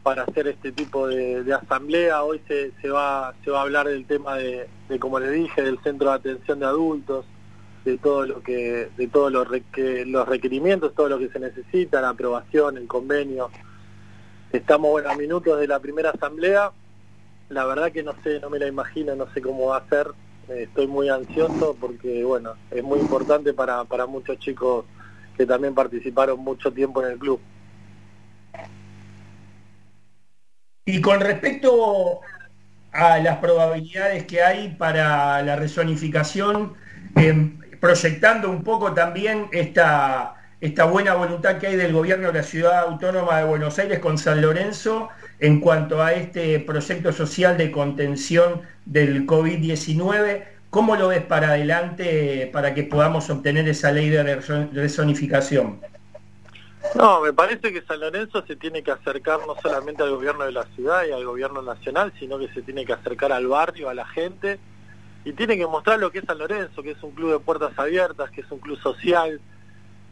[0.03, 2.23] para hacer este tipo de, asamblea.
[2.23, 4.67] Hoy se, va, se va a hablar del tema de,
[4.99, 7.25] como les dije, del centro de atención de adultos,
[7.85, 9.47] de todo lo que, de todos los,
[10.05, 13.49] los requerimientos, todo lo que se necesita, la aprobación, el convenio.
[14.51, 16.71] Estamos bueno, a minutos de la primera asamblea.
[17.49, 20.07] La verdad que no sé, no me la imagino, no sé cómo va a ser
[20.49, 24.85] estoy muy ansioso porque, bueno, es muy importante para, para muchos chicos
[25.37, 27.39] que también participaron mucho tiempo en el club.
[30.85, 32.21] Y con respecto
[32.91, 36.73] a las probabilidades que hay para la rezonificación,
[37.15, 42.43] em, proyectando un poco también esta, esta buena voluntad que hay del gobierno de la
[42.43, 47.71] ciudad autónoma de Buenos Aires con San Lorenzo en cuanto a este proyecto social de
[47.71, 50.43] contención del COVID-19.
[50.69, 54.35] ¿Cómo lo ves para adelante para que podamos obtener esa ley de
[54.73, 55.79] rezonificación?
[56.93, 60.51] No, me parece que San Lorenzo se tiene que acercar no solamente al gobierno de
[60.51, 63.93] la ciudad y al gobierno nacional, sino que se tiene que acercar al barrio, a
[63.93, 64.59] la gente,
[65.25, 67.77] y tiene que mostrar lo que es San Lorenzo, que es un club de puertas
[67.77, 69.41] abiertas, que es un club social,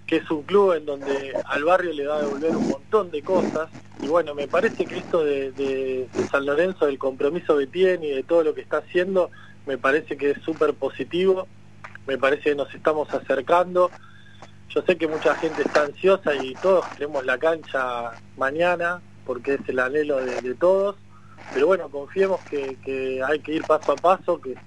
[0.08, 3.22] que es un club en donde al barrio le va a devolver un montón de
[3.22, 3.70] cosas.
[4.02, 8.24] Y bueno, me parece que esto de, San Lorenzo, del compromiso que tiene y de
[8.24, 9.32] todo lo que está haciendo,
[9.66, 11.48] me parece que es súper positivo,
[12.06, 13.90] me parece que nos estamos acercando.
[14.70, 19.62] Yo sé que mucha gente está ansiosa y todos queremos la cancha mañana, porque es
[19.68, 20.98] el anhelo de, todos,
[21.54, 24.58] pero bueno, confiemos que, hay que ir paso a paso, que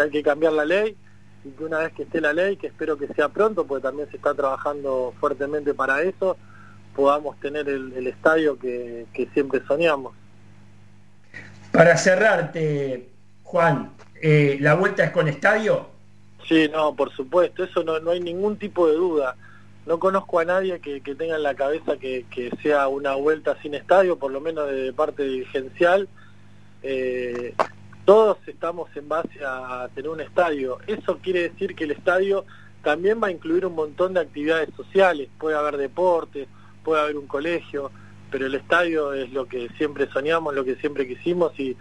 [0.00, 0.96] hay que cambiar la ley
[1.46, 4.10] y que una vez que esté la ley, que espero que sea pronto, porque también
[4.10, 6.36] se está trabajando fuertemente para eso,
[6.94, 10.14] podamos tener el, estadio que, siempre soñamos.
[11.70, 13.10] Para cerrarte,
[13.42, 15.88] Juan, eh, ¿la vuelta es con estadio?
[16.48, 19.36] Sí, no, por supuesto, eso no, no hay ningún tipo de duda.
[19.84, 22.24] No conozco a nadie que, tenga en la cabeza que,
[22.62, 26.08] sea una vuelta sin estadio, por lo menos de parte dirigencial.
[26.82, 27.54] Eh,
[28.06, 30.78] todos estamos en base a tener un estadio.
[30.86, 32.46] Eso quiere decir que el estadio
[32.82, 35.28] también va a incluir un montón de actividades sociales.
[35.38, 36.46] Puede haber deporte,
[36.84, 37.90] puede haber un colegio,
[38.30, 41.76] pero el estadio es lo que siempre soñamos, lo que siempre quisimos y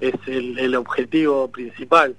[0.00, 2.14] es el, objetivo principal.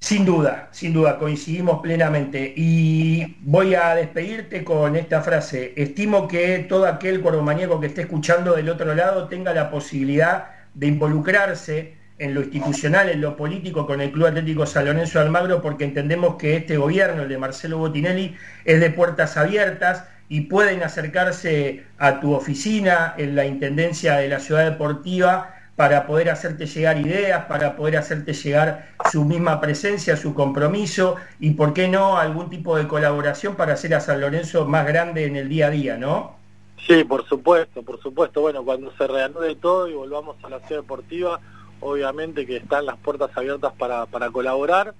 [0.00, 2.54] Sin duda, sin duda, coincidimos plenamente.
[2.56, 5.74] Y voy a despedirte con esta frase.
[5.76, 10.86] Estimo que todo aquel maníaco que esté escuchando del otro lado tenga la posibilidad de
[10.86, 15.62] involucrarse en lo institucional, en lo político con el Club Atlético San Lorenzo de Almagro,
[15.62, 20.82] porque entendemos que este gobierno, el de Marcelo Botinelli, es de puertas abiertas y pueden
[20.82, 26.98] acercarse a tu oficina en la Intendencia de la Ciudad Deportiva para poder hacerte llegar
[26.98, 32.50] ideas, para poder hacerte llegar su misma presencia, su compromiso y, ¿por qué no?, algún
[32.50, 35.96] tipo de colaboración para hacer a San Lorenzo más grande en el día a día,
[35.96, 36.37] ¿no?
[36.86, 38.40] Sí, por supuesto, por supuesto.
[38.40, 41.40] Bueno, cuando se reanude todo y volvamos a la ciudad deportiva,
[41.80, 44.94] obviamente que están las puertas abiertas para, para colaborar,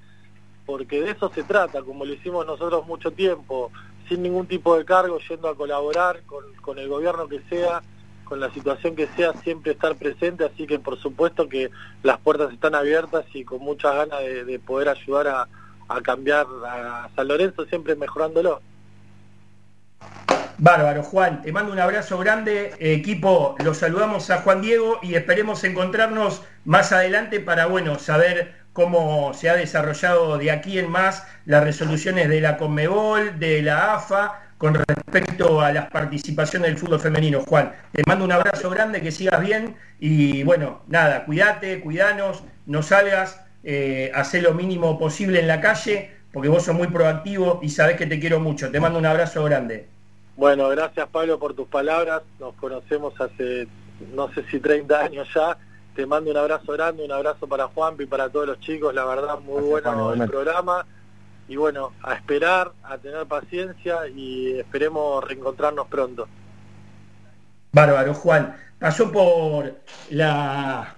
[0.67, 3.71] porque de eso se trata, como lo hicimos nosotros mucho tiempo,
[4.09, 7.83] sin ningún tipo de cargo, yendo a colaborar con, con el gobierno que sea,
[8.25, 11.71] con la situación que sea, siempre estar presente, así que por supuesto que
[12.03, 15.49] las puertas están abiertas y con muchas ganas de, de poder ayudar a,
[15.89, 18.61] a cambiar a San Lorenzo, siempre mejorándolo.
[20.61, 22.73] Bárbaro, Juan, te mando un abrazo grande.
[22.81, 29.33] equipo, los saludamos a Juan Diego y esperemos encontrarnos más adelante para, bueno, saber cómo
[29.35, 34.41] se ha desarrollado de aquí en más las resoluciones de la Conmebol, de la AFA,
[34.59, 37.43] con respecto a las participaciones del fútbol femenino.
[37.47, 42.83] Juan, te mando un abrazo grande, que sigas bien y bueno, nada, cuídate, cuidanos, no
[42.83, 47.69] salgas, eh, haz lo mínimo posible en la calle, porque vos sos muy proactivo y
[47.69, 48.73] sabés que te quiero mucho.
[48.73, 49.98] Te mando un abrazo grande.
[50.39, 52.23] Bueno, gracias Pablo por tus palabras.
[52.39, 53.67] Nos conocemos hace
[54.15, 55.59] no sé si 30 años ya.
[55.97, 58.95] Te mando un abrazo grande, un abrazo para Juanpi y para todos los chicos.
[58.95, 60.87] La verdad, muy bueno el programa.
[61.49, 66.29] Y bueno, a esperar, a tener paciencia y esperemos reencontrarnos pronto.
[67.73, 68.57] Bárbaro, Juan.
[68.79, 69.75] Pasó por
[70.11, 70.95] la,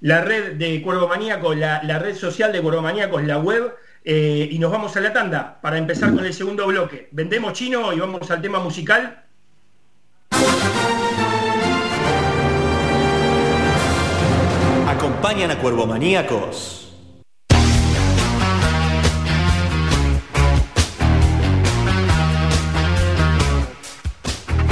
[0.00, 3.72] la red de Cuervo Maníaco, la, la red social de Cuervo Maníacos, la web
[4.10, 7.10] eh, y nos vamos a la tanda para empezar con el segundo bloque.
[7.12, 9.22] Vendemos chino y vamos al tema musical.
[14.88, 16.90] Acompañan a Cuervo Maníacos.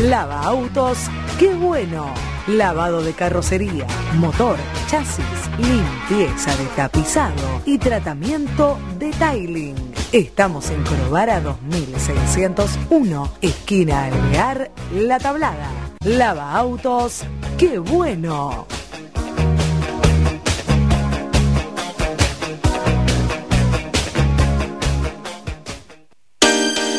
[0.01, 2.36] Lava autos, qué bueno.
[2.47, 4.57] Lavado de carrocería, motor,
[4.87, 5.25] chasis,
[5.59, 9.75] limpieza de tapizado y tratamiento de tiling.
[10.13, 15.69] Estamos en Corobara 2601, esquina Alvear, La Tablada.
[16.05, 17.25] Lava autos,
[17.59, 18.69] qué bueno.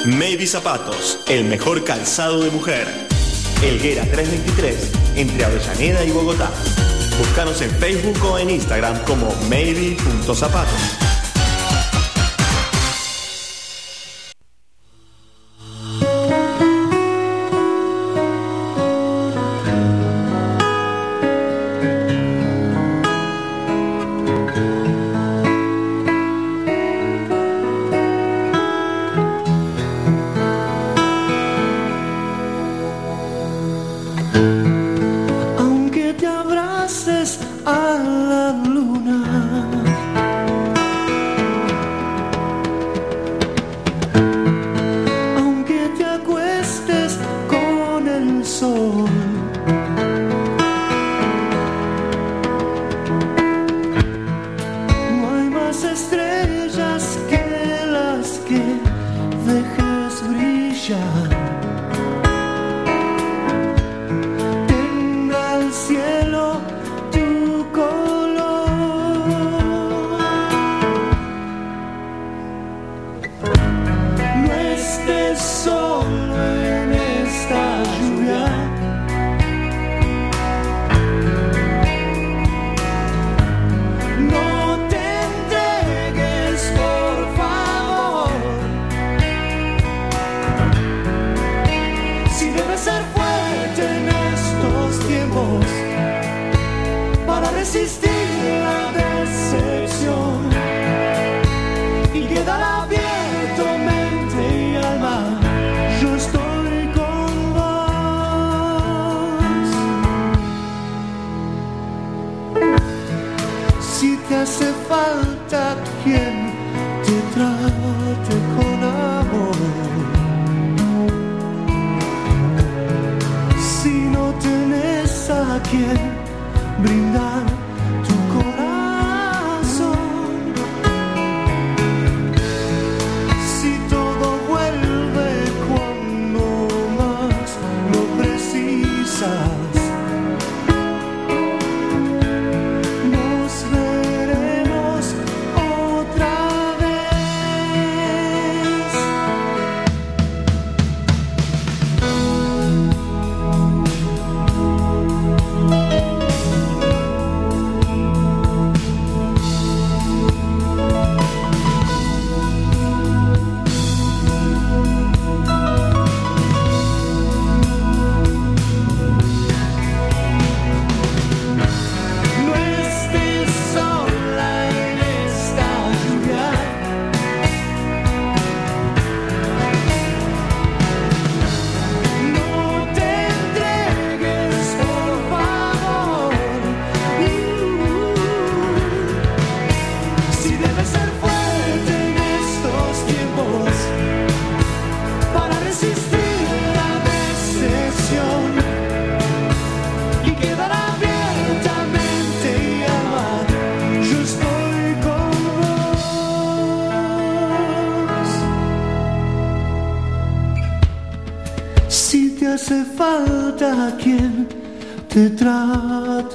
[0.05, 3.16] Maybe Zapatos, el mejor calzado de mujer.
[3.63, 6.51] Elguera 323, entre Avellaneda y Bogotá.
[7.17, 11.06] Búscanos en Facebook o en Instagram como maybe.zapatos.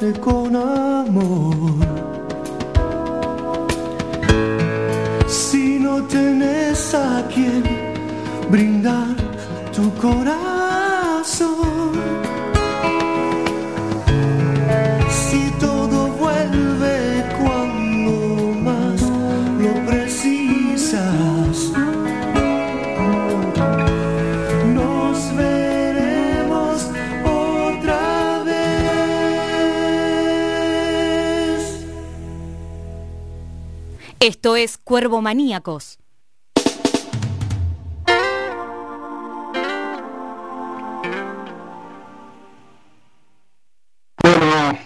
[0.03, 0.42] trate con
[34.63, 35.99] es Cuervo Maníacos.
[44.23, 44.79] Bueno.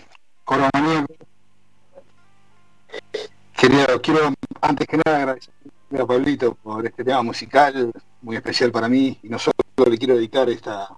[3.54, 5.52] Querido, quiero antes que nada agradecer
[6.00, 9.54] a Pablito por este tema musical muy especial para mí y no solo
[9.90, 10.88] le quiero dedicar esta,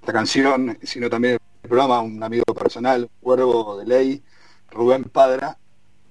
[0.00, 4.22] esta canción, sino también el programa a un amigo personal, cuervo de ley,
[4.70, 5.56] Rubén Padra,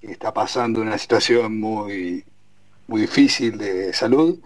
[0.01, 2.23] está pasando una situación muy,
[2.87, 4.39] muy difícil de salud,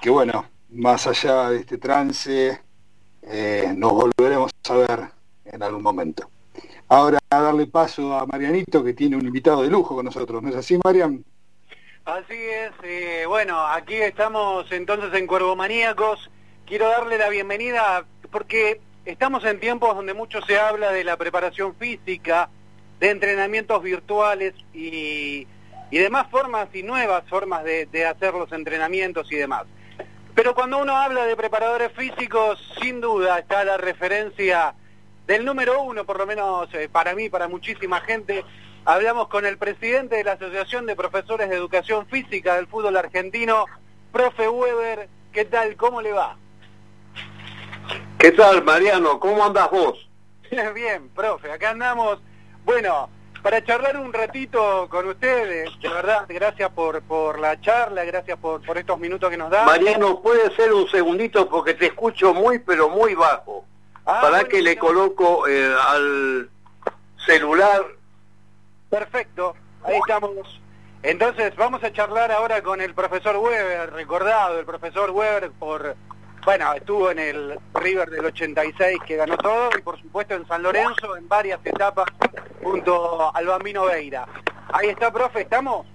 [0.00, 2.60] que bueno, más allá de este trance,
[3.22, 5.00] eh, nos volveremos a ver
[5.44, 6.28] en algún momento.
[6.88, 10.50] Ahora a darle paso a Marianito, que tiene un invitado de lujo con nosotros, ¿no
[10.50, 11.24] es así, Marian?
[12.04, 16.30] Así es, eh, bueno, aquí estamos entonces en Cuervo Maníacos.
[16.66, 21.74] Quiero darle la bienvenida porque estamos en tiempos donde mucho se habla de la preparación
[21.76, 22.50] física,
[23.04, 25.46] de entrenamientos virtuales y,
[25.90, 29.64] demás formas y nuevas formas de, hacer los entrenamientos y demás.
[30.34, 34.74] Pero cuando uno habla de preparadores físicos, sin duda está la referencia
[35.26, 38.42] del número uno, por lo menos eh, para mí, para muchísima gente.
[38.86, 43.66] Hablamos con el presidente de la Asociación de Profesores de Educación Física del Fútbol Argentino,
[44.12, 45.10] profe Weber.
[45.30, 45.76] ¿Qué tal?
[45.76, 46.38] ¿Cómo le va?
[48.18, 49.20] ¿Qué tal, Mariano?
[49.20, 50.08] ¿Cómo andas vos?
[50.74, 52.20] Bien, profe, acá andamos
[52.64, 53.08] bueno,
[53.42, 58.62] para charlar un ratito con ustedes, de verdad, gracias por, por la charla, gracias por,
[58.62, 59.66] por estos minutos que nos dan.
[59.66, 63.66] Mariano, puede ser un segundito porque te escucho muy, pero muy bajo.
[64.06, 66.50] Ah, para que le coloco eh, al
[67.26, 67.84] celular.
[68.90, 70.60] Perfecto, ahí estamos.
[71.02, 75.96] Entonces vamos a charlar ahora con el profesor Weber, recordado, el profesor Weber por
[76.44, 80.62] bueno, estuvo en el River del 86 que ganó todo y por supuesto en San
[80.62, 82.06] Lorenzo en varias etapas
[82.62, 84.26] junto al Bambino Veira.
[84.72, 85.86] Ahí está, profe, ¿estamos?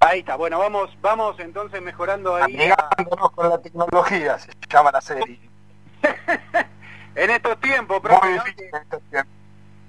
[0.00, 2.54] Ahí está, bueno, vamos, vamos entonces mejorando ahí.
[2.54, 5.40] Amigándonos con la tecnología, se llama la serie.
[7.14, 9.34] en estos tiempos, profe, Muy difícil en estos tiempos.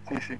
[0.10, 0.40] Sí, sí.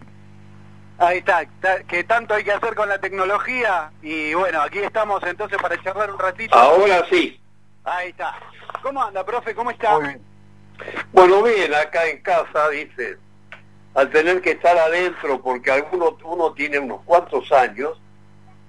[0.98, 1.46] Ahí está,
[1.88, 6.10] que tanto hay que hacer con la tecnología y bueno, aquí estamos entonces para charlar
[6.12, 6.56] un ratito.
[6.56, 7.40] Ahora sí.
[7.84, 8.36] Ahí está.
[8.82, 9.54] ¿Cómo anda, profe?
[9.54, 10.00] ¿Cómo está?
[10.00, 10.22] Muy bien.
[11.12, 13.18] Bueno, bien, acá en casa, dice,
[13.94, 18.00] al tener que estar adentro, porque alguno, uno tiene unos cuantos años,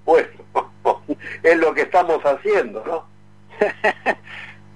[0.05, 0.27] pues
[1.43, 3.07] es lo que estamos haciendo, ¿no?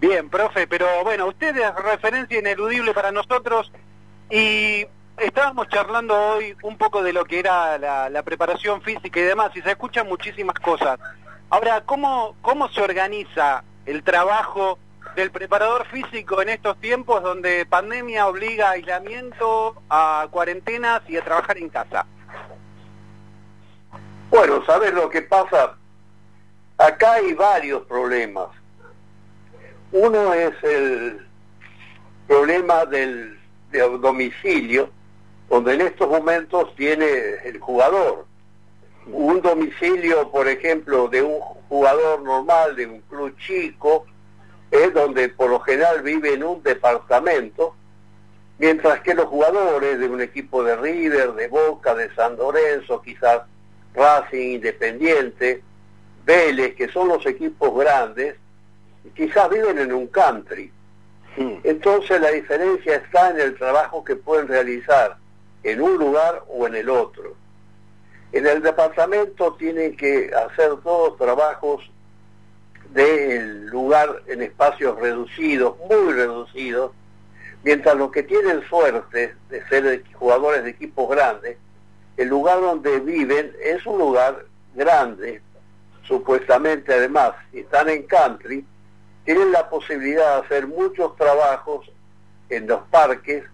[0.00, 3.70] Bien, profe, pero bueno, usted es referencia ineludible para nosotros
[4.30, 4.86] y
[5.20, 9.50] estábamos charlando hoy un poco de lo que era la, la preparación física y demás,
[9.54, 10.98] y se escuchan muchísimas cosas.
[11.50, 14.78] Ahora, ¿cómo, ¿cómo se organiza el trabajo
[15.16, 21.24] del preparador físico en estos tiempos donde pandemia obliga a aislamiento, a cuarentenas y a
[21.24, 22.06] trabajar en casa?
[24.30, 25.74] Bueno, ¿sabes lo que pasa?
[26.78, 28.48] Acá hay varios problemas.
[29.92, 31.26] Uno es el
[32.28, 33.40] problema del,
[33.72, 34.88] del domicilio,
[35.50, 37.06] donde en estos momentos tiene
[37.44, 38.24] el jugador.
[39.06, 44.06] Un domicilio, por ejemplo, de un jugador normal, de un club chico,
[44.70, 47.74] es donde por lo general vive en un departamento,
[48.58, 53.42] mientras que los jugadores de un equipo de River, de Boca, de San Lorenzo, quizás
[53.92, 55.64] Racing, Independiente,
[56.24, 58.36] Vélez, que son los equipos grandes,
[59.16, 60.70] quizás viven en un country.
[61.64, 65.16] Entonces la diferencia está en el trabajo que pueden realizar
[65.62, 67.34] en un lugar o en el otro.
[68.32, 71.90] En el departamento tienen que hacer todos trabajos
[72.90, 76.92] del lugar en espacios reducidos, muy reducidos,
[77.62, 81.56] mientras los que tienen suerte de ser jugadores de equipos grandes,
[82.16, 84.44] el lugar donde viven es un lugar
[84.74, 85.40] grande,
[86.02, 88.64] supuestamente además, si están en country,
[89.24, 91.90] tienen la posibilidad de hacer muchos trabajos
[92.48, 93.44] en los parques,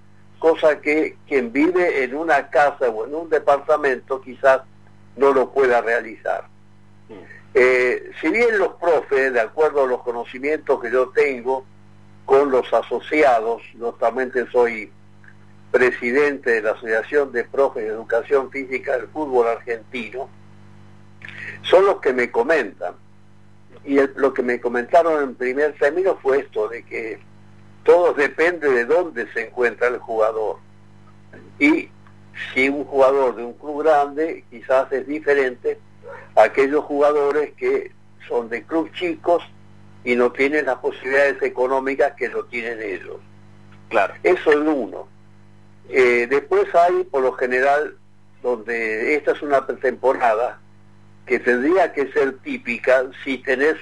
[0.46, 4.60] cosa que quien vive en una casa o en un departamento quizás
[5.16, 6.44] no lo pueda realizar.
[7.52, 11.64] Eh, si bien los profes, de acuerdo a los conocimientos que yo tengo
[12.24, 14.92] con los asociados, yo también soy
[15.72, 20.28] presidente de la Asociación de Profes de Educación Física del Fútbol Argentino,
[21.62, 22.94] son los que me comentan.
[23.84, 27.18] Y el- lo que me comentaron en primer término fue esto, de que
[27.86, 30.58] todo depende de dónde se encuentra el jugador.
[31.58, 31.88] Y
[32.52, 35.78] si un jugador de un club grande quizás es diferente
[36.34, 37.92] a aquellos jugadores que
[38.28, 39.42] son de club chicos
[40.04, 43.16] y no tienen las posibilidades económicas que lo tienen ellos.
[43.88, 44.14] Claro.
[44.22, 45.08] Eso es uno.
[45.88, 47.96] Eh, después hay, por lo general,
[48.42, 50.60] donde esta es una pretemporada,
[51.24, 53.76] que tendría que ser típica si tenés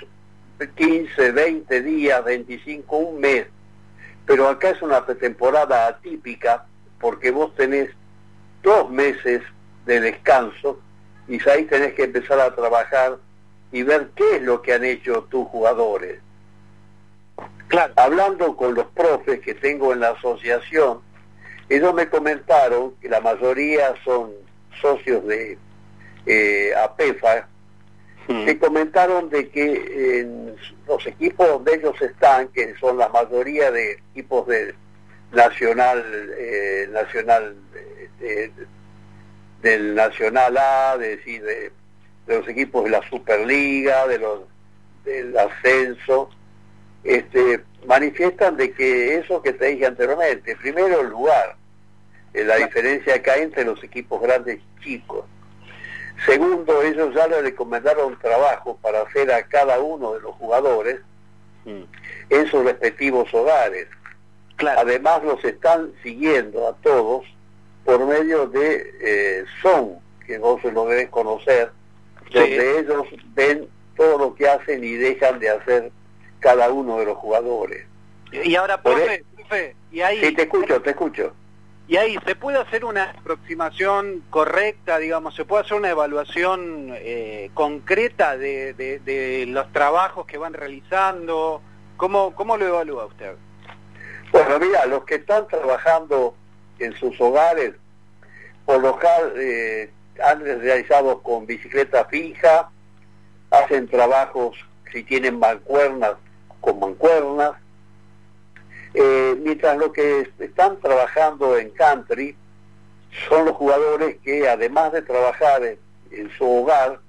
[0.77, 3.47] 15, 20 días, 25, un mes.
[4.27, 6.67] Pero acá es una pretemporada atípica
[6.99, 7.91] porque vos tenés
[8.63, 9.43] dos meses
[9.85, 10.81] de descanso
[11.29, 13.19] y ahí tenés que empezar a trabajar
[13.73, 16.21] y ver qué es lo que han hecho tus jugadores.
[17.69, 17.93] Claro.
[17.97, 21.01] Hablando con los profes que tengo en la asociación,
[21.69, 24.33] ellos me comentaron que la mayoría son
[24.81, 25.59] socios de
[26.27, 27.49] eh, APEFA,
[28.29, 30.57] me comentaron de que en
[30.87, 34.75] los equipos donde ellos están, que son la mayoría de equipos de
[35.33, 36.05] nacional,
[36.39, 37.57] eh, nacional
[38.21, 38.67] eh, de-
[39.63, 41.73] del Nacional A, de, decir, de,
[42.27, 44.41] de los equipos de la Superliga, de los
[45.05, 46.29] del ascenso,
[47.03, 51.57] este, manifiestan de que eso que te dije anteriormente, primero el lugar,
[52.35, 55.25] eh, la diferencia que hay entre los equipos grandes y chicos.
[56.27, 61.01] Segundo, ellos ya le recomendaron trabajo para hacer a cada uno de los jugadores
[61.67, 63.89] en sus respectivos hogares.
[64.59, 67.25] Además los están siguiendo a todos
[67.85, 71.71] por medio de eh, Zoom, que vos lo debes conocer,
[72.33, 75.93] donde ellos ven todo lo que hacen y dejan de hacer
[76.41, 77.87] cada uno de los jugadores.
[78.33, 80.21] Y ahora, profe, profe, y ahí...
[80.21, 81.35] Sí, te escucho, te escucho.
[81.87, 87.51] Y ahí, ¿se puede hacer una aproximación correcta, digamos, se puede hacer una evaluación eh,
[87.53, 91.61] concreta de, de- los trabajos que van realizando?
[91.99, 93.35] ¿Cómo, ¿Cómo lo evalúa usted?
[94.33, 96.35] Bueno, mira, los que están trabajando
[96.79, 97.75] en sus hogares,
[98.65, 99.91] por lo general eh,
[100.25, 102.71] han realizado con bicicleta fija,
[103.51, 104.57] hacen trabajos,
[104.91, 106.15] si tienen mancuernas,
[106.63, 107.53] con mancuernas,
[108.95, 112.37] Eh, mientras los que están trabajando en country
[113.29, 117.01] son los jugadores que además de trabajar en, su hogar,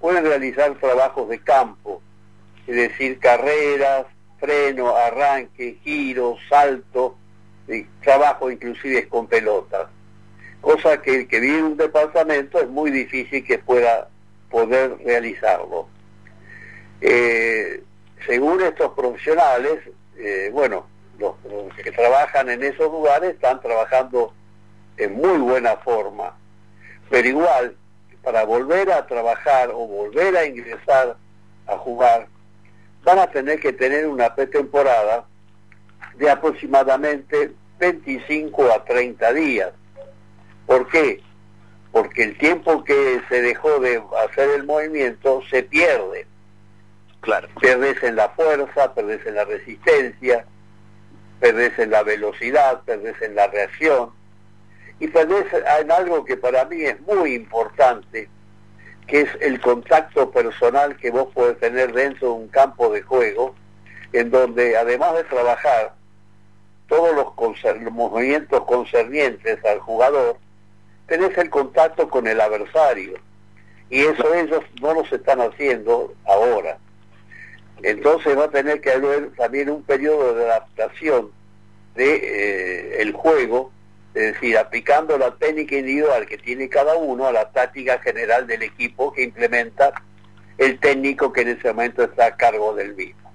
[0.00, 2.00] pueden realizar trabajos de campo,
[2.66, 4.06] es decir, carreras,
[4.40, 7.16] freno, arranque, giro, salto,
[8.02, 9.88] trabajo inclusive con pelotas.
[10.62, 14.08] Cosa que el que vive en un departamento es muy difícil que pueda
[14.50, 15.88] poder realizarlo.
[17.02, 17.82] Eh,
[18.26, 19.80] según estos profesionales,
[20.16, 20.86] eh, bueno,
[21.18, 21.34] los,
[21.82, 24.32] que trabajan en esos lugares están trabajando
[24.96, 26.34] en muy buena forma,
[27.10, 27.76] pero igual,
[28.22, 31.16] para volver a trabajar o volver a ingresar
[31.66, 32.26] a jugar,
[33.04, 35.24] van a tener que tener una pretemporada
[36.16, 39.72] de aproximadamente 25 a 30 días.
[40.66, 41.22] ¿Por qué?
[41.92, 46.26] Porque el tiempo que se dejó de hacer el movimiento se pierde.
[47.20, 47.48] Claro.
[47.60, 50.44] Perdés en la fuerza, perdés en la resistencia,
[51.40, 54.10] perdés en la velocidad, perdés en la reacción
[55.00, 55.46] y perdés
[55.80, 58.28] en algo que para mí es muy importante,
[59.06, 63.54] que es el contacto personal que vos podés tener dentro de un campo de juego,
[64.12, 65.94] en donde además de trabajar
[66.88, 70.36] todos los, los movimientos concernientes al jugador,
[71.06, 73.18] tenés el contacto con el adversario.
[73.90, 76.78] Y eso ellos no lo están haciendo ahora.
[77.82, 81.30] Entonces va a tener que haber también un periodo de adaptación
[81.94, 83.72] de eh, el juego,
[84.14, 88.62] es decir, aplicando la técnica individual que tiene cada uno a la táctica general del
[88.62, 89.92] equipo que implementa
[90.58, 93.32] el técnico que en ese momento está a cargo del mismo.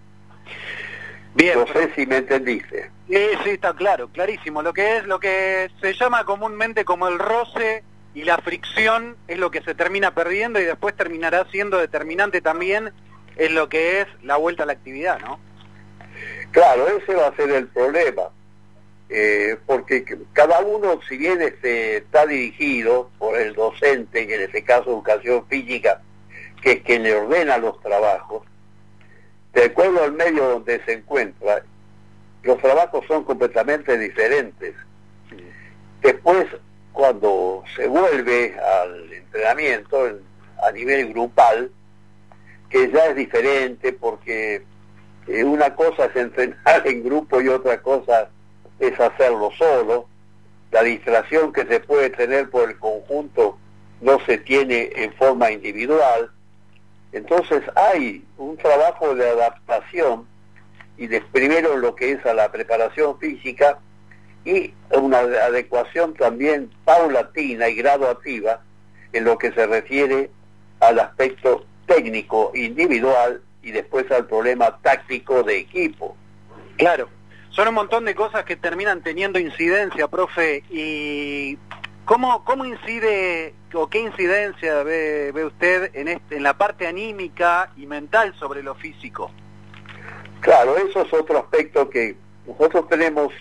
[1.35, 2.91] Bien, no sé si me entendiste.
[3.09, 4.61] Sí, sí, está claro, clarísimo.
[4.61, 7.83] Lo que es lo que se llama comúnmente como el roce
[8.13, 12.91] y la fricción es lo que se termina perdiendo y después terminará siendo determinante también
[13.35, 15.39] es lo que es la vuelta a la actividad, ¿no?
[16.51, 18.29] Claro, ese va a ser el problema.
[19.09, 24.89] Eh, porque cada uno, si bien este, está dirigido por el docente, en este caso
[24.89, 26.01] educación física,
[26.61, 28.43] que es quien le ordena los trabajos,
[29.53, 31.63] de acuerdo al medio donde se encuentra,
[32.43, 34.73] los trabajos son completamente diferentes.
[36.01, 36.47] Después,
[36.91, 40.19] cuando se vuelve al entrenamiento
[40.63, 41.71] a nivel grupal,
[42.73, 44.63] que ya es diferente porque
[45.27, 48.29] eh, una cosa es entrenar en grupo y otra cosa
[48.79, 50.07] es hacerlo solo.
[50.71, 53.59] La distracción que se puede tener por el conjunto
[54.01, 56.31] no se tiene en forma individual.
[57.11, 60.25] Entonces hay un trabajo de adaptación
[60.97, 63.77] y de primero lo que es a la preparación física
[64.45, 68.61] y una adecuación también paulatina y graduativa
[69.13, 70.31] en lo que se refiere
[70.79, 76.15] al aspecto técnico individual y después al problema táctico de equipo.
[76.77, 77.09] Claro,
[77.49, 81.57] son un montón de cosas que terminan teniendo incidencia, profe, y
[82.05, 87.71] ¿cómo, cómo incide o qué incidencia ve, ve usted en, este, en la parte anímica
[87.77, 89.31] y mental sobre lo físico?
[90.41, 92.15] Claro, eso es otro aspecto que
[92.45, 93.31] nosotros tenemos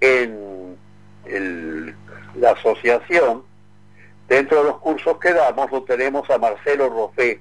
[0.00, 0.76] en
[2.34, 3.42] la asociación,
[4.28, 7.40] dentro de los cursos que damos, lo tenemos a Marcelo Rofé,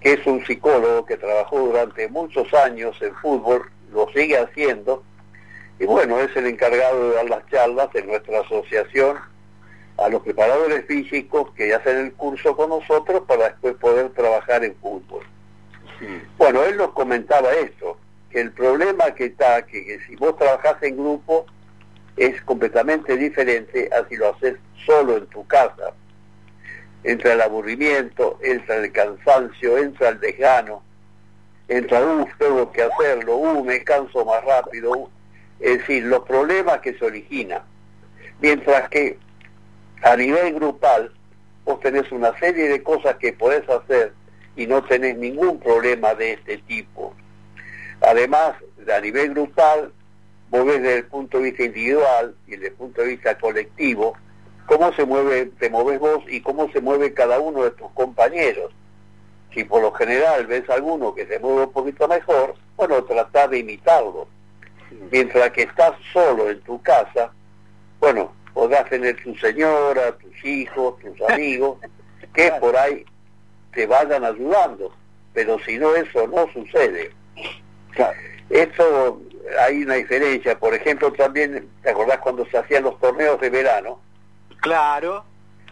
[0.00, 5.02] que es un psicólogo que trabajó durante muchos años en fútbol, lo sigue haciendo,
[5.78, 9.16] y bueno, es el encargado de dar las charlas en nuestra asociación
[9.98, 14.74] a los preparadores físicos que hacen el curso con nosotros para después poder trabajar en
[14.76, 15.24] fútbol.
[16.36, 17.98] Bueno, él nos comentaba esto,
[18.30, 21.46] que el problema que está, que, si vos trabajás en grupo,
[22.18, 25.92] es completamente diferente a si lo haces solo en tu casa.
[27.04, 30.82] Entra el aburrimiento, entra el cansancio, entra el desgano,
[31.68, 35.08] entra, uff, tengo que hacerlo, uh, me canso más rápido.
[35.60, 37.62] Es decir, los problemas que se originan.
[38.40, 39.18] Mientras que
[40.02, 41.12] a nivel grupal,
[41.64, 44.12] vos tenés una serie de cosas que podés hacer
[44.56, 47.14] y no tenés ningún problema de este tipo.
[48.00, 48.54] Además,
[48.92, 49.92] a nivel grupal,
[50.50, 54.14] vos ves desde el punto de vista individual y desde el punto de vista colectivo,
[54.66, 58.72] cómo se mueve, te mueves vos y cómo se mueve cada uno de tus compañeros.
[59.54, 63.48] Si por lo general ves a alguno que se mueve un poquito mejor, bueno, trata
[63.48, 64.28] de imitarlo.
[65.10, 67.32] Mientras que estás solo en tu casa,
[68.00, 71.78] bueno, podrás tener tu señora, tus hijos, tus amigos,
[72.34, 73.04] que por ahí
[73.72, 74.92] te vayan ayudando,
[75.32, 77.10] pero si no eso no sucede.
[78.50, 79.20] Esto
[79.60, 84.00] hay una diferencia, por ejemplo también, ¿te acordás cuando se hacían los torneos de verano?
[84.60, 85.24] Claro.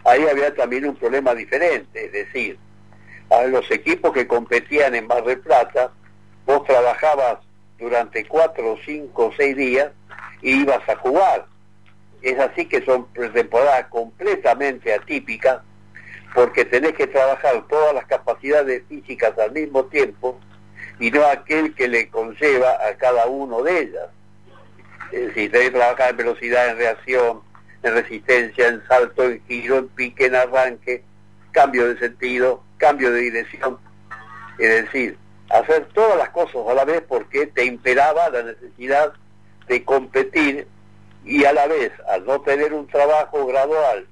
[0.05, 2.57] Ahí había también un problema diferente, es decir,
[3.29, 5.91] a los equipos que competían en Mar del Plata,
[6.45, 7.39] vos trabajabas
[7.77, 9.91] durante cuatro, cinco, seis días
[10.41, 11.45] y ibas a jugar.
[12.21, 15.59] Es así que son temporadas completamente atípicas
[16.33, 20.39] porque tenés que trabajar todas las capacidades físicas al mismo tiempo
[20.99, 24.09] y no aquel que le conlleva a cada uno de ellas.
[25.11, 27.41] Es decir, trabajar en velocidad, en reacción,
[27.83, 31.03] en resistencia, en salto, en giro, en pique, en arranque,
[31.51, 33.77] cambio de sentido, cambio de dirección.
[34.59, 35.17] Es decir,
[35.49, 39.13] hacer todas las cosas a la vez porque te imperaba la necesidad
[39.67, 40.67] de competir
[41.23, 44.07] y a la vez, al no tener un trabajo gradual,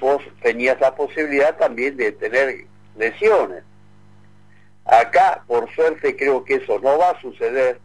[0.00, 2.66] vos tenías la posibilidad también de tener
[2.96, 3.64] lesiones.
[4.92, 7.80] Acá, por suerte, creo que eso no va a suceder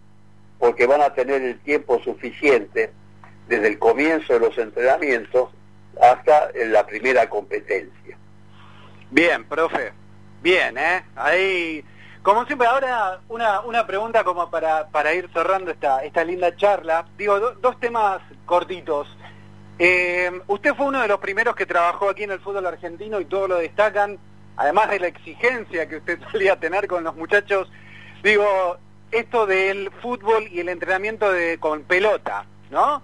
[0.60, 2.92] porque van a tener el tiempo suficiente
[3.48, 5.50] desde el comienzo de los entrenamientos
[6.02, 8.18] hasta la primera competencia.
[9.10, 9.94] Bien, profe.
[10.42, 11.06] Bien, ¿eh?
[11.16, 11.82] Ahí,
[12.24, 17.08] como siempre, ahora una, una pregunta como para, para ir cerrando esta, esta linda charla.
[17.18, 19.08] Digo, dos temas cortitos.
[19.80, 23.26] Eh, usted fue uno de los primeros que trabajó aquí en el fútbol argentino y
[23.26, 24.20] todos lo destacan,
[24.58, 27.72] además de la exigencia que usted solía tener con los muchachos.
[28.24, 28.78] Digo,
[29.12, 33.02] esto del fútbol y el entrenamiento de, con pelota, ¿no?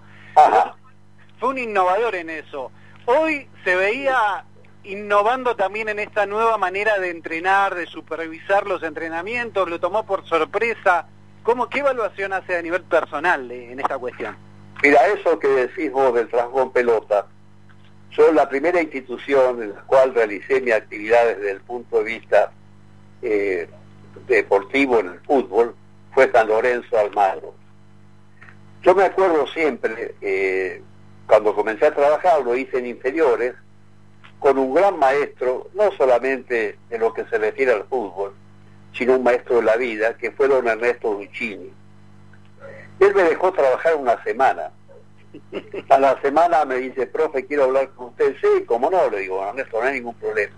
[1.39, 2.71] Fue un innovador en eso.
[3.05, 4.43] Hoy se veía
[4.83, 10.27] innovando también en esta nueva manera de entrenar, de supervisar los entrenamientos, lo tomó por
[10.27, 11.07] sorpresa.
[11.43, 14.35] ¿Cómo, ¿Qué evaluación hace a nivel personal en esta cuestión?
[14.81, 17.27] Mira, eso que decís vos del trasgón pelota,
[18.15, 22.51] yo la primera institución en la cual realicé mi actividad desde el punto de vista
[23.21, 23.67] eh,
[24.27, 25.75] deportivo en el fútbol
[26.13, 27.55] fue San Lorenzo Almagro.
[28.83, 30.81] Yo me acuerdo siempre, eh,
[31.25, 33.55] cuando comencé a trabajar, lo hice en inferiores,
[34.39, 38.33] con un gran maestro, no solamente en lo que se refiere al fútbol,
[38.93, 41.71] sino un maestro de la vida, que fue don Ernesto Duccini.
[42.99, 44.71] Él me dejó trabajar una semana.
[45.89, 48.35] A la semana me dice, profe, quiero hablar con usted.
[48.41, 50.55] Sí, como no, le digo, Ernesto, no hay ningún problema.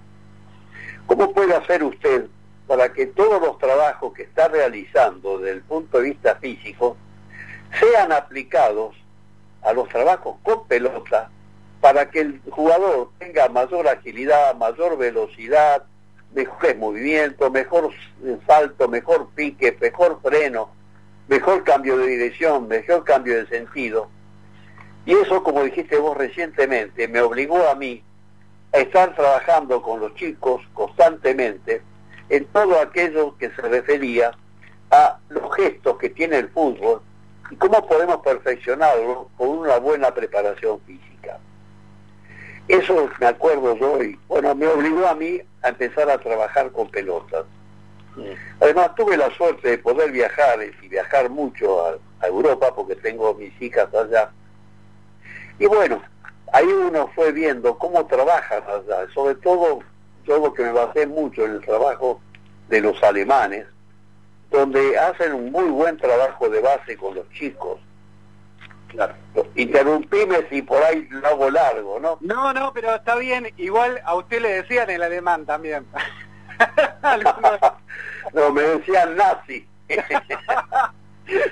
[1.07, 2.27] ¿Cómo puede hacer usted
[2.67, 6.97] para que todos los trabajos que está realizando desde el punto de vista físico
[7.79, 8.95] sean aplicados
[9.61, 11.29] a los trabajos con pelota
[11.81, 15.83] para que el jugador tenga mayor agilidad, mayor velocidad,
[16.33, 17.91] mejores movimientos, mejor
[18.47, 20.69] salto, mejor pique, mejor freno,
[21.27, 24.09] mejor cambio de dirección, mejor cambio de sentido.
[25.05, 28.03] Y eso, como dijiste vos recientemente, me obligó a mí
[28.73, 31.81] a estar trabajando con los chicos constantemente
[32.29, 34.31] en todo aquello que se refería
[34.91, 37.01] a los gestos que tiene el fútbol
[37.51, 41.37] y cómo podemos perfeccionarlo con una buena preparación física.
[42.67, 46.89] Eso me acuerdo yo y bueno, me obligó a mí a empezar a trabajar con
[46.89, 47.45] pelotas.
[48.61, 53.53] Además tuve la suerte de poder viajar y viajar mucho a, Europa porque tengo mis
[53.61, 54.31] hijas allá.
[55.59, 56.01] Y bueno,
[56.53, 59.79] ahí uno fue viendo cómo trabajan allá, sobre todo
[60.25, 62.19] yo lo que me basé mucho en el trabajo
[62.69, 63.67] de los alemanes,
[64.49, 67.79] donde hacen un muy buen trabajo de base con los chicos.
[68.87, 69.13] Claro.
[69.55, 72.17] Interrumpime si por ahí lo hago largo, ¿no?
[72.21, 73.51] No, no, pero está bien.
[73.57, 75.85] Igual a usted le decían el alemán también.
[78.33, 79.67] no, me decían nazi.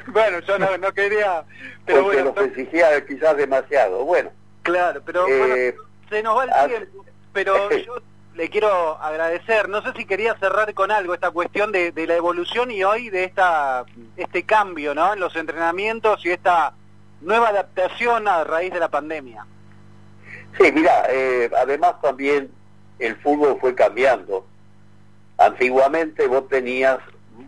[0.07, 1.43] bueno, yo no, no quería...
[1.85, 4.05] Pero Porque bueno, los exigía quizás demasiado.
[4.05, 4.31] Bueno.
[4.63, 5.75] Claro, pero eh,
[6.09, 7.05] se nos va el tiempo.
[7.33, 7.95] Pero yo
[8.35, 9.69] le quiero agradecer.
[9.69, 13.25] No sé si quería cerrar con algo esta cuestión de, la evolución y hoy de
[13.25, 13.85] esta
[14.17, 15.13] este cambio ¿no?
[15.13, 16.73] en los entrenamientos y esta
[17.21, 19.45] nueva adaptación a raíz de la pandemia.
[20.59, 22.51] Sí, mira, eh, además también
[22.99, 24.45] el fútbol fue cambiando.
[25.37, 26.99] Antiguamente vos tenías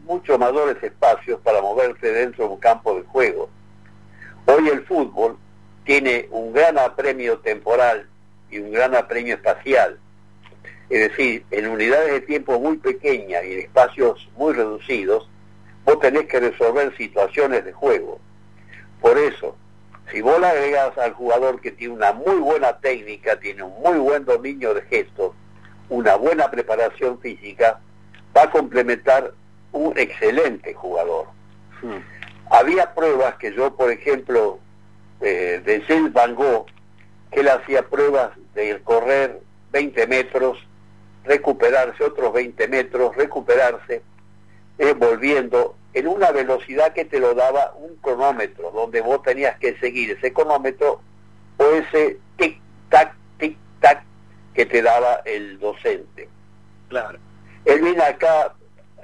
[0.05, 3.49] mucho mayores espacios para moverte dentro de un campo de juego.
[4.45, 5.37] Hoy el fútbol
[5.83, 8.07] tiene un gran apremio temporal
[8.49, 9.99] y un gran apremio espacial
[10.89, 15.27] es decir, en unidades de tiempo muy pequeñas y en espacios muy reducidos,
[15.83, 18.19] vos tenés que resolver situaciones de juego.
[19.01, 19.55] Por eso,
[20.11, 23.97] si vos le agregas al jugador que tiene una muy buena técnica, tiene un muy
[23.97, 25.33] buen dominio de gestos,
[25.89, 27.79] una buena preparación física,
[28.35, 29.33] va a complementar
[29.75, 31.27] un excelente jugador.
[31.81, 31.97] Hmm.
[32.51, 34.59] Había pruebas que yo, por ejemplo,
[35.21, 36.65] eh, de Gilles Van Gogh,
[37.31, 40.57] que él hacía pruebas de correr 20 metros
[41.25, 44.01] recuperarse otros 20 metros, recuperarse,
[44.77, 49.77] eh, volviendo en una velocidad que te lo daba un cronómetro, donde vos tenías que
[49.79, 51.01] seguir ese cronómetro
[51.57, 54.03] o ese tic-tac, tic-tac
[54.53, 56.29] que te daba el docente.
[56.89, 57.17] Claro.
[57.65, 58.53] Él viene acá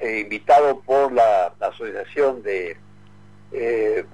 [0.02, 2.78] eh, invitado por la, Asociación de
[3.54, 4.06] eh,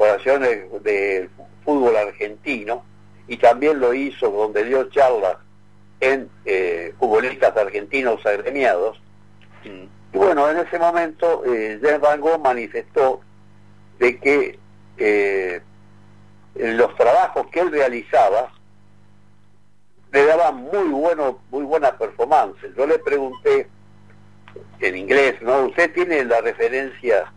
[0.84, 1.30] de
[1.64, 2.84] Fútbol Argentino
[3.28, 5.38] y también lo hizo donde dio charlas
[6.00, 9.02] en eh, futbolistas argentinos agremiados.
[9.64, 13.22] Y bueno, en ese momento eh, James Van Gogh manifestó
[14.00, 14.60] de que
[14.98, 15.62] eh,
[16.56, 18.52] los trabajos que él realizaba
[20.12, 22.58] le daban muy bueno, muy buena performance.
[22.78, 23.68] Yo le pregunté
[24.80, 25.66] en inglés, ¿no?
[25.66, 27.32] Usted tiene la referencia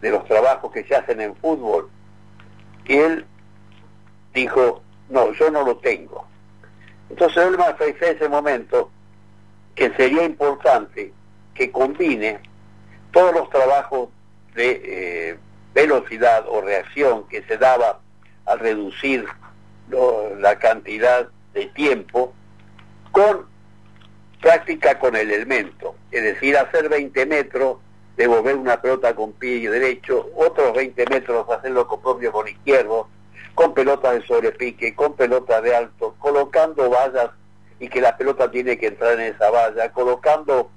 [0.00, 1.88] de los trabajos que se hacen en fútbol.
[2.86, 3.26] Y él
[4.32, 6.26] dijo, no, yo no lo tengo.
[7.10, 8.90] Entonces él me en ese momento
[9.74, 11.12] que sería importante
[11.54, 12.40] que combine
[13.12, 14.08] todos los trabajos
[14.54, 15.38] de eh,
[15.74, 18.00] velocidad o reacción que se daba
[18.46, 19.26] al reducir
[20.38, 22.32] la cantidad de tiempo
[23.12, 23.46] con
[24.44, 27.78] práctica con el elemento, es decir, hacer 20 metros,
[28.14, 33.08] devolver una pelota con pie derecho, otros 20 metros hacerlo con propio con izquierdo,
[33.54, 37.30] con pelotas de sobrepique, con pelotas de alto, colocando vallas
[37.80, 40.70] y que la pelota tiene que entrar en esa valla, colocando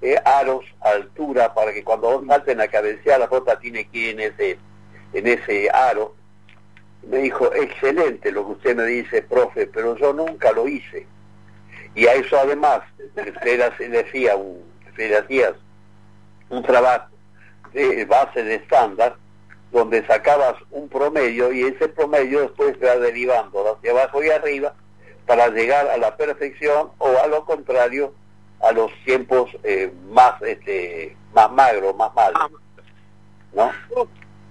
[0.00, 4.20] eh, aros a altura para que cuando salten a cabecear la pelota tiene que ir
[4.20, 4.58] en ese,
[5.12, 6.14] en ese aro.
[7.06, 11.11] Me dijo, excelente lo que usted me dice, profe, pero yo nunca lo hice.
[11.94, 12.80] Y a eso además
[13.44, 14.62] le decía un,
[14.96, 15.54] le hacías
[16.48, 17.06] un trabajo
[17.72, 19.16] de base de estándar
[19.70, 24.74] donde sacabas un promedio y ese promedio después va derivando hacia abajo y arriba
[25.26, 28.12] para llegar a la perfección o a lo contrario
[28.60, 32.52] a los tiempos eh, más este más magros, más malos.
[33.54, 33.70] ¿No?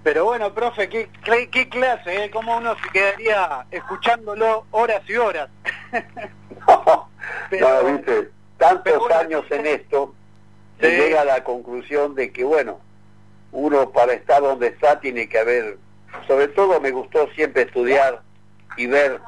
[0.02, 1.08] Pero bueno, profe, qué,
[1.50, 2.30] qué clase, ¿eh?
[2.30, 5.48] ¿Cómo uno se quedaría escuchándolo horas y horas?
[6.68, 7.08] no,
[7.50, 10.14] Pero, viste, tantos años en esto,
[10.80, 12.80] se llega a la conclusión de que, bueno,
[13.52, 15.78] uno para estar donde está tiene que haber,
[16.26, 18.22] sobre todo me gustó siempre estudiar
[18.76, 19.20] y ver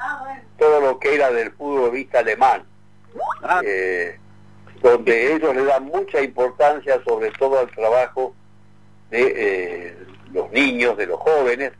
[0.59, 2.65] todo lo que era del fútbol vista alemán,
[3.43, 3.61] ah.
[3.65, 4.19] eh,
[4.83, 8.35] donde ellos le dan mucha importancia sobre todo al trabajo
[9.11, 9.97] de eh,
[10.35, 11.73] los niños, de los jóvenes,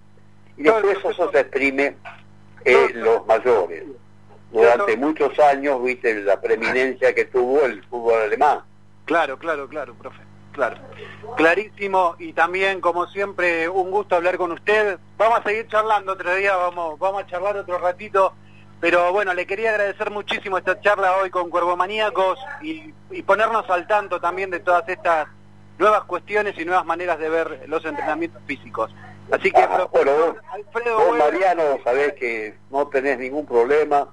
[0.57, 1.97] y después eso se exprime
[2.65, 3.85] en los mayores.
[4.53, 8.61] Durante muchos años, viste la preeminencia que tuvo el fútbol alemán.
[9.05, 10.23] Claro, claro, claro, profe.
[10.53, 10.77] Claro,
[11.37, 15.01] clarísimo y también como siempre un gusto hablar con usted.
[15.19, 18.35] Vamos a seguir charlando otro día, vamos, vamos a charlar otro ratito,
[18.81, 23.89] pero bueno, le quería agradecer muchísimo esta charla hoy con Cuervomaníacos y, y ponernos al
[23.89, 25.27] tanto también de todas estas
[25.79, 28.95] nuevas cuestiones y nuevas maneras de ver los entrenamientos físicos.
[29.31, 34.09] Así que, ah, bueno, Alfredo, Mariano, sabés que no tenés ningún problema.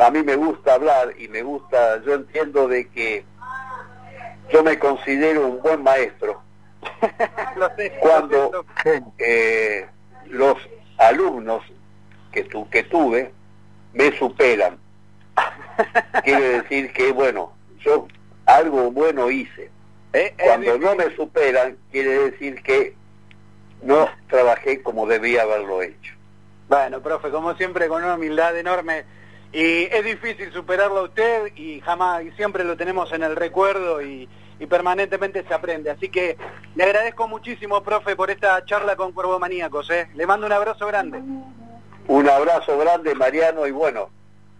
[0.00, 3.24] A mí me gusta hablar y me gusta, yo entiendo de que
[4.52, 6.42] yo me considero un buen maestro
[8.00, 8.64] cuando
[9.18, 9.86] eh,
[10.26, 10.56] los
[10.98, 11.62] alumnos
[12.32, 13.32] que, tu, que tuve
[13.92, 14.78] me superan.
[16.24, 18.06] Quiere decir que, bueno, yo
[18.46, 19.70] algo bueno hice.
[20.12, 22.94] Eh, cuando no me superan, quiere decir que
[23.82, 26.14] no trabajé como debía haberlo hecho.
[26.68, 29.04] Bueno, profe, como siempre, con una humildad enorme.
[29.52, 34.00] Y es difícil superarlo a usted y jamás, y siempre lo tenemos en el recuerdo
[34.00, 34.28] y,
[34.60, 35.90] y permanentemente se aprende.
[35.90, 36.36] Así que
[36.76, 39.90] le agradezco muchísimo, profe, por esta charla con Cuervo Maníacos.
[39.90, 40.08] ¿eh?
[40.14, 41.20] Le mando un abrazo grande.
[42.06, 44.10] Un abrazo grande, Mariano, y bueno,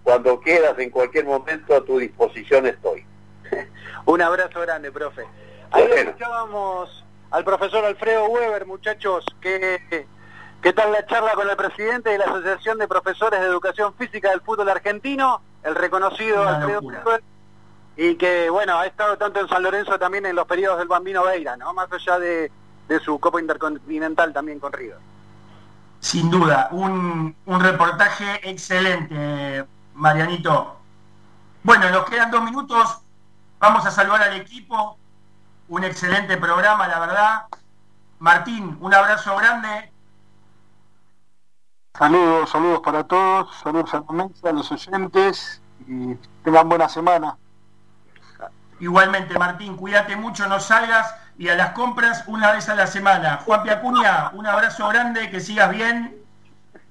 [0.03, 3.05] cuando quieras, en cualquier momento, a tu disposición estoy.
[4.07, 5.27] un abrazo grande, profe.
[5.71, 10.07] Ahí escuchábamos al profesor Alfredo Weber, muchachos, que...
[10.63, 14.29] ¿Qué tal la charla con el presidente de la Asociación de Profesores de Educación Física
[14.29, 17.23] del Fútbol Argentino, el reconocido Alfredo Weber?
[17.97, 21.23] y que, bueno, ha estado tanto en San Lorenzo también en los periodos del Bambino
[21.23, 21.75] Veira, ¿no?
[21.75, 22.51] Más allá de,
[23.05, 24.97] su Copa Intercontinental también con River.
[25.99, 30.79] Sin duda, un, reportaje excelente, Marianito.
[31.63, 33.03] Bueno, nos quedan dos minutos,
[33.61, 34.99] vamos a saludar al equipo,
[35.69, 37.43] un excelente programa, la verdad.
[38.19, 39.93] Martín, un abrazo grande.
[41.97, 47.37] Saludos, saludos para todos, saludos a la mesa, a los oyentes y tengan buena semana.
[48.81, 53.41] Igualmente, Martín, cuídate mucho, no salgas y a las compras una vez a la semana.
[53.45, 56.17] Juan Piacuña, un abrazo grande, que sigas bien.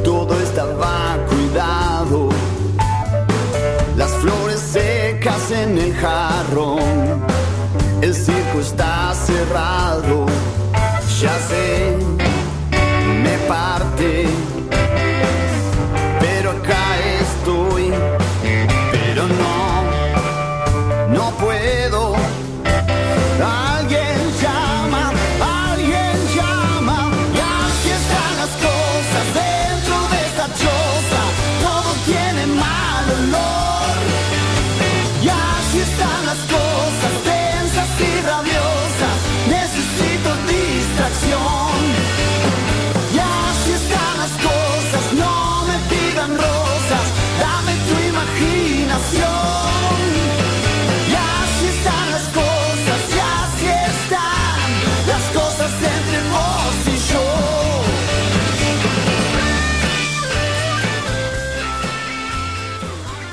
[0.05, 2.29] todo estaba cuidado.
[3.97, 7.25] Las flores secas en el jarrón.
[8.03, 10.16] El circo está cerrado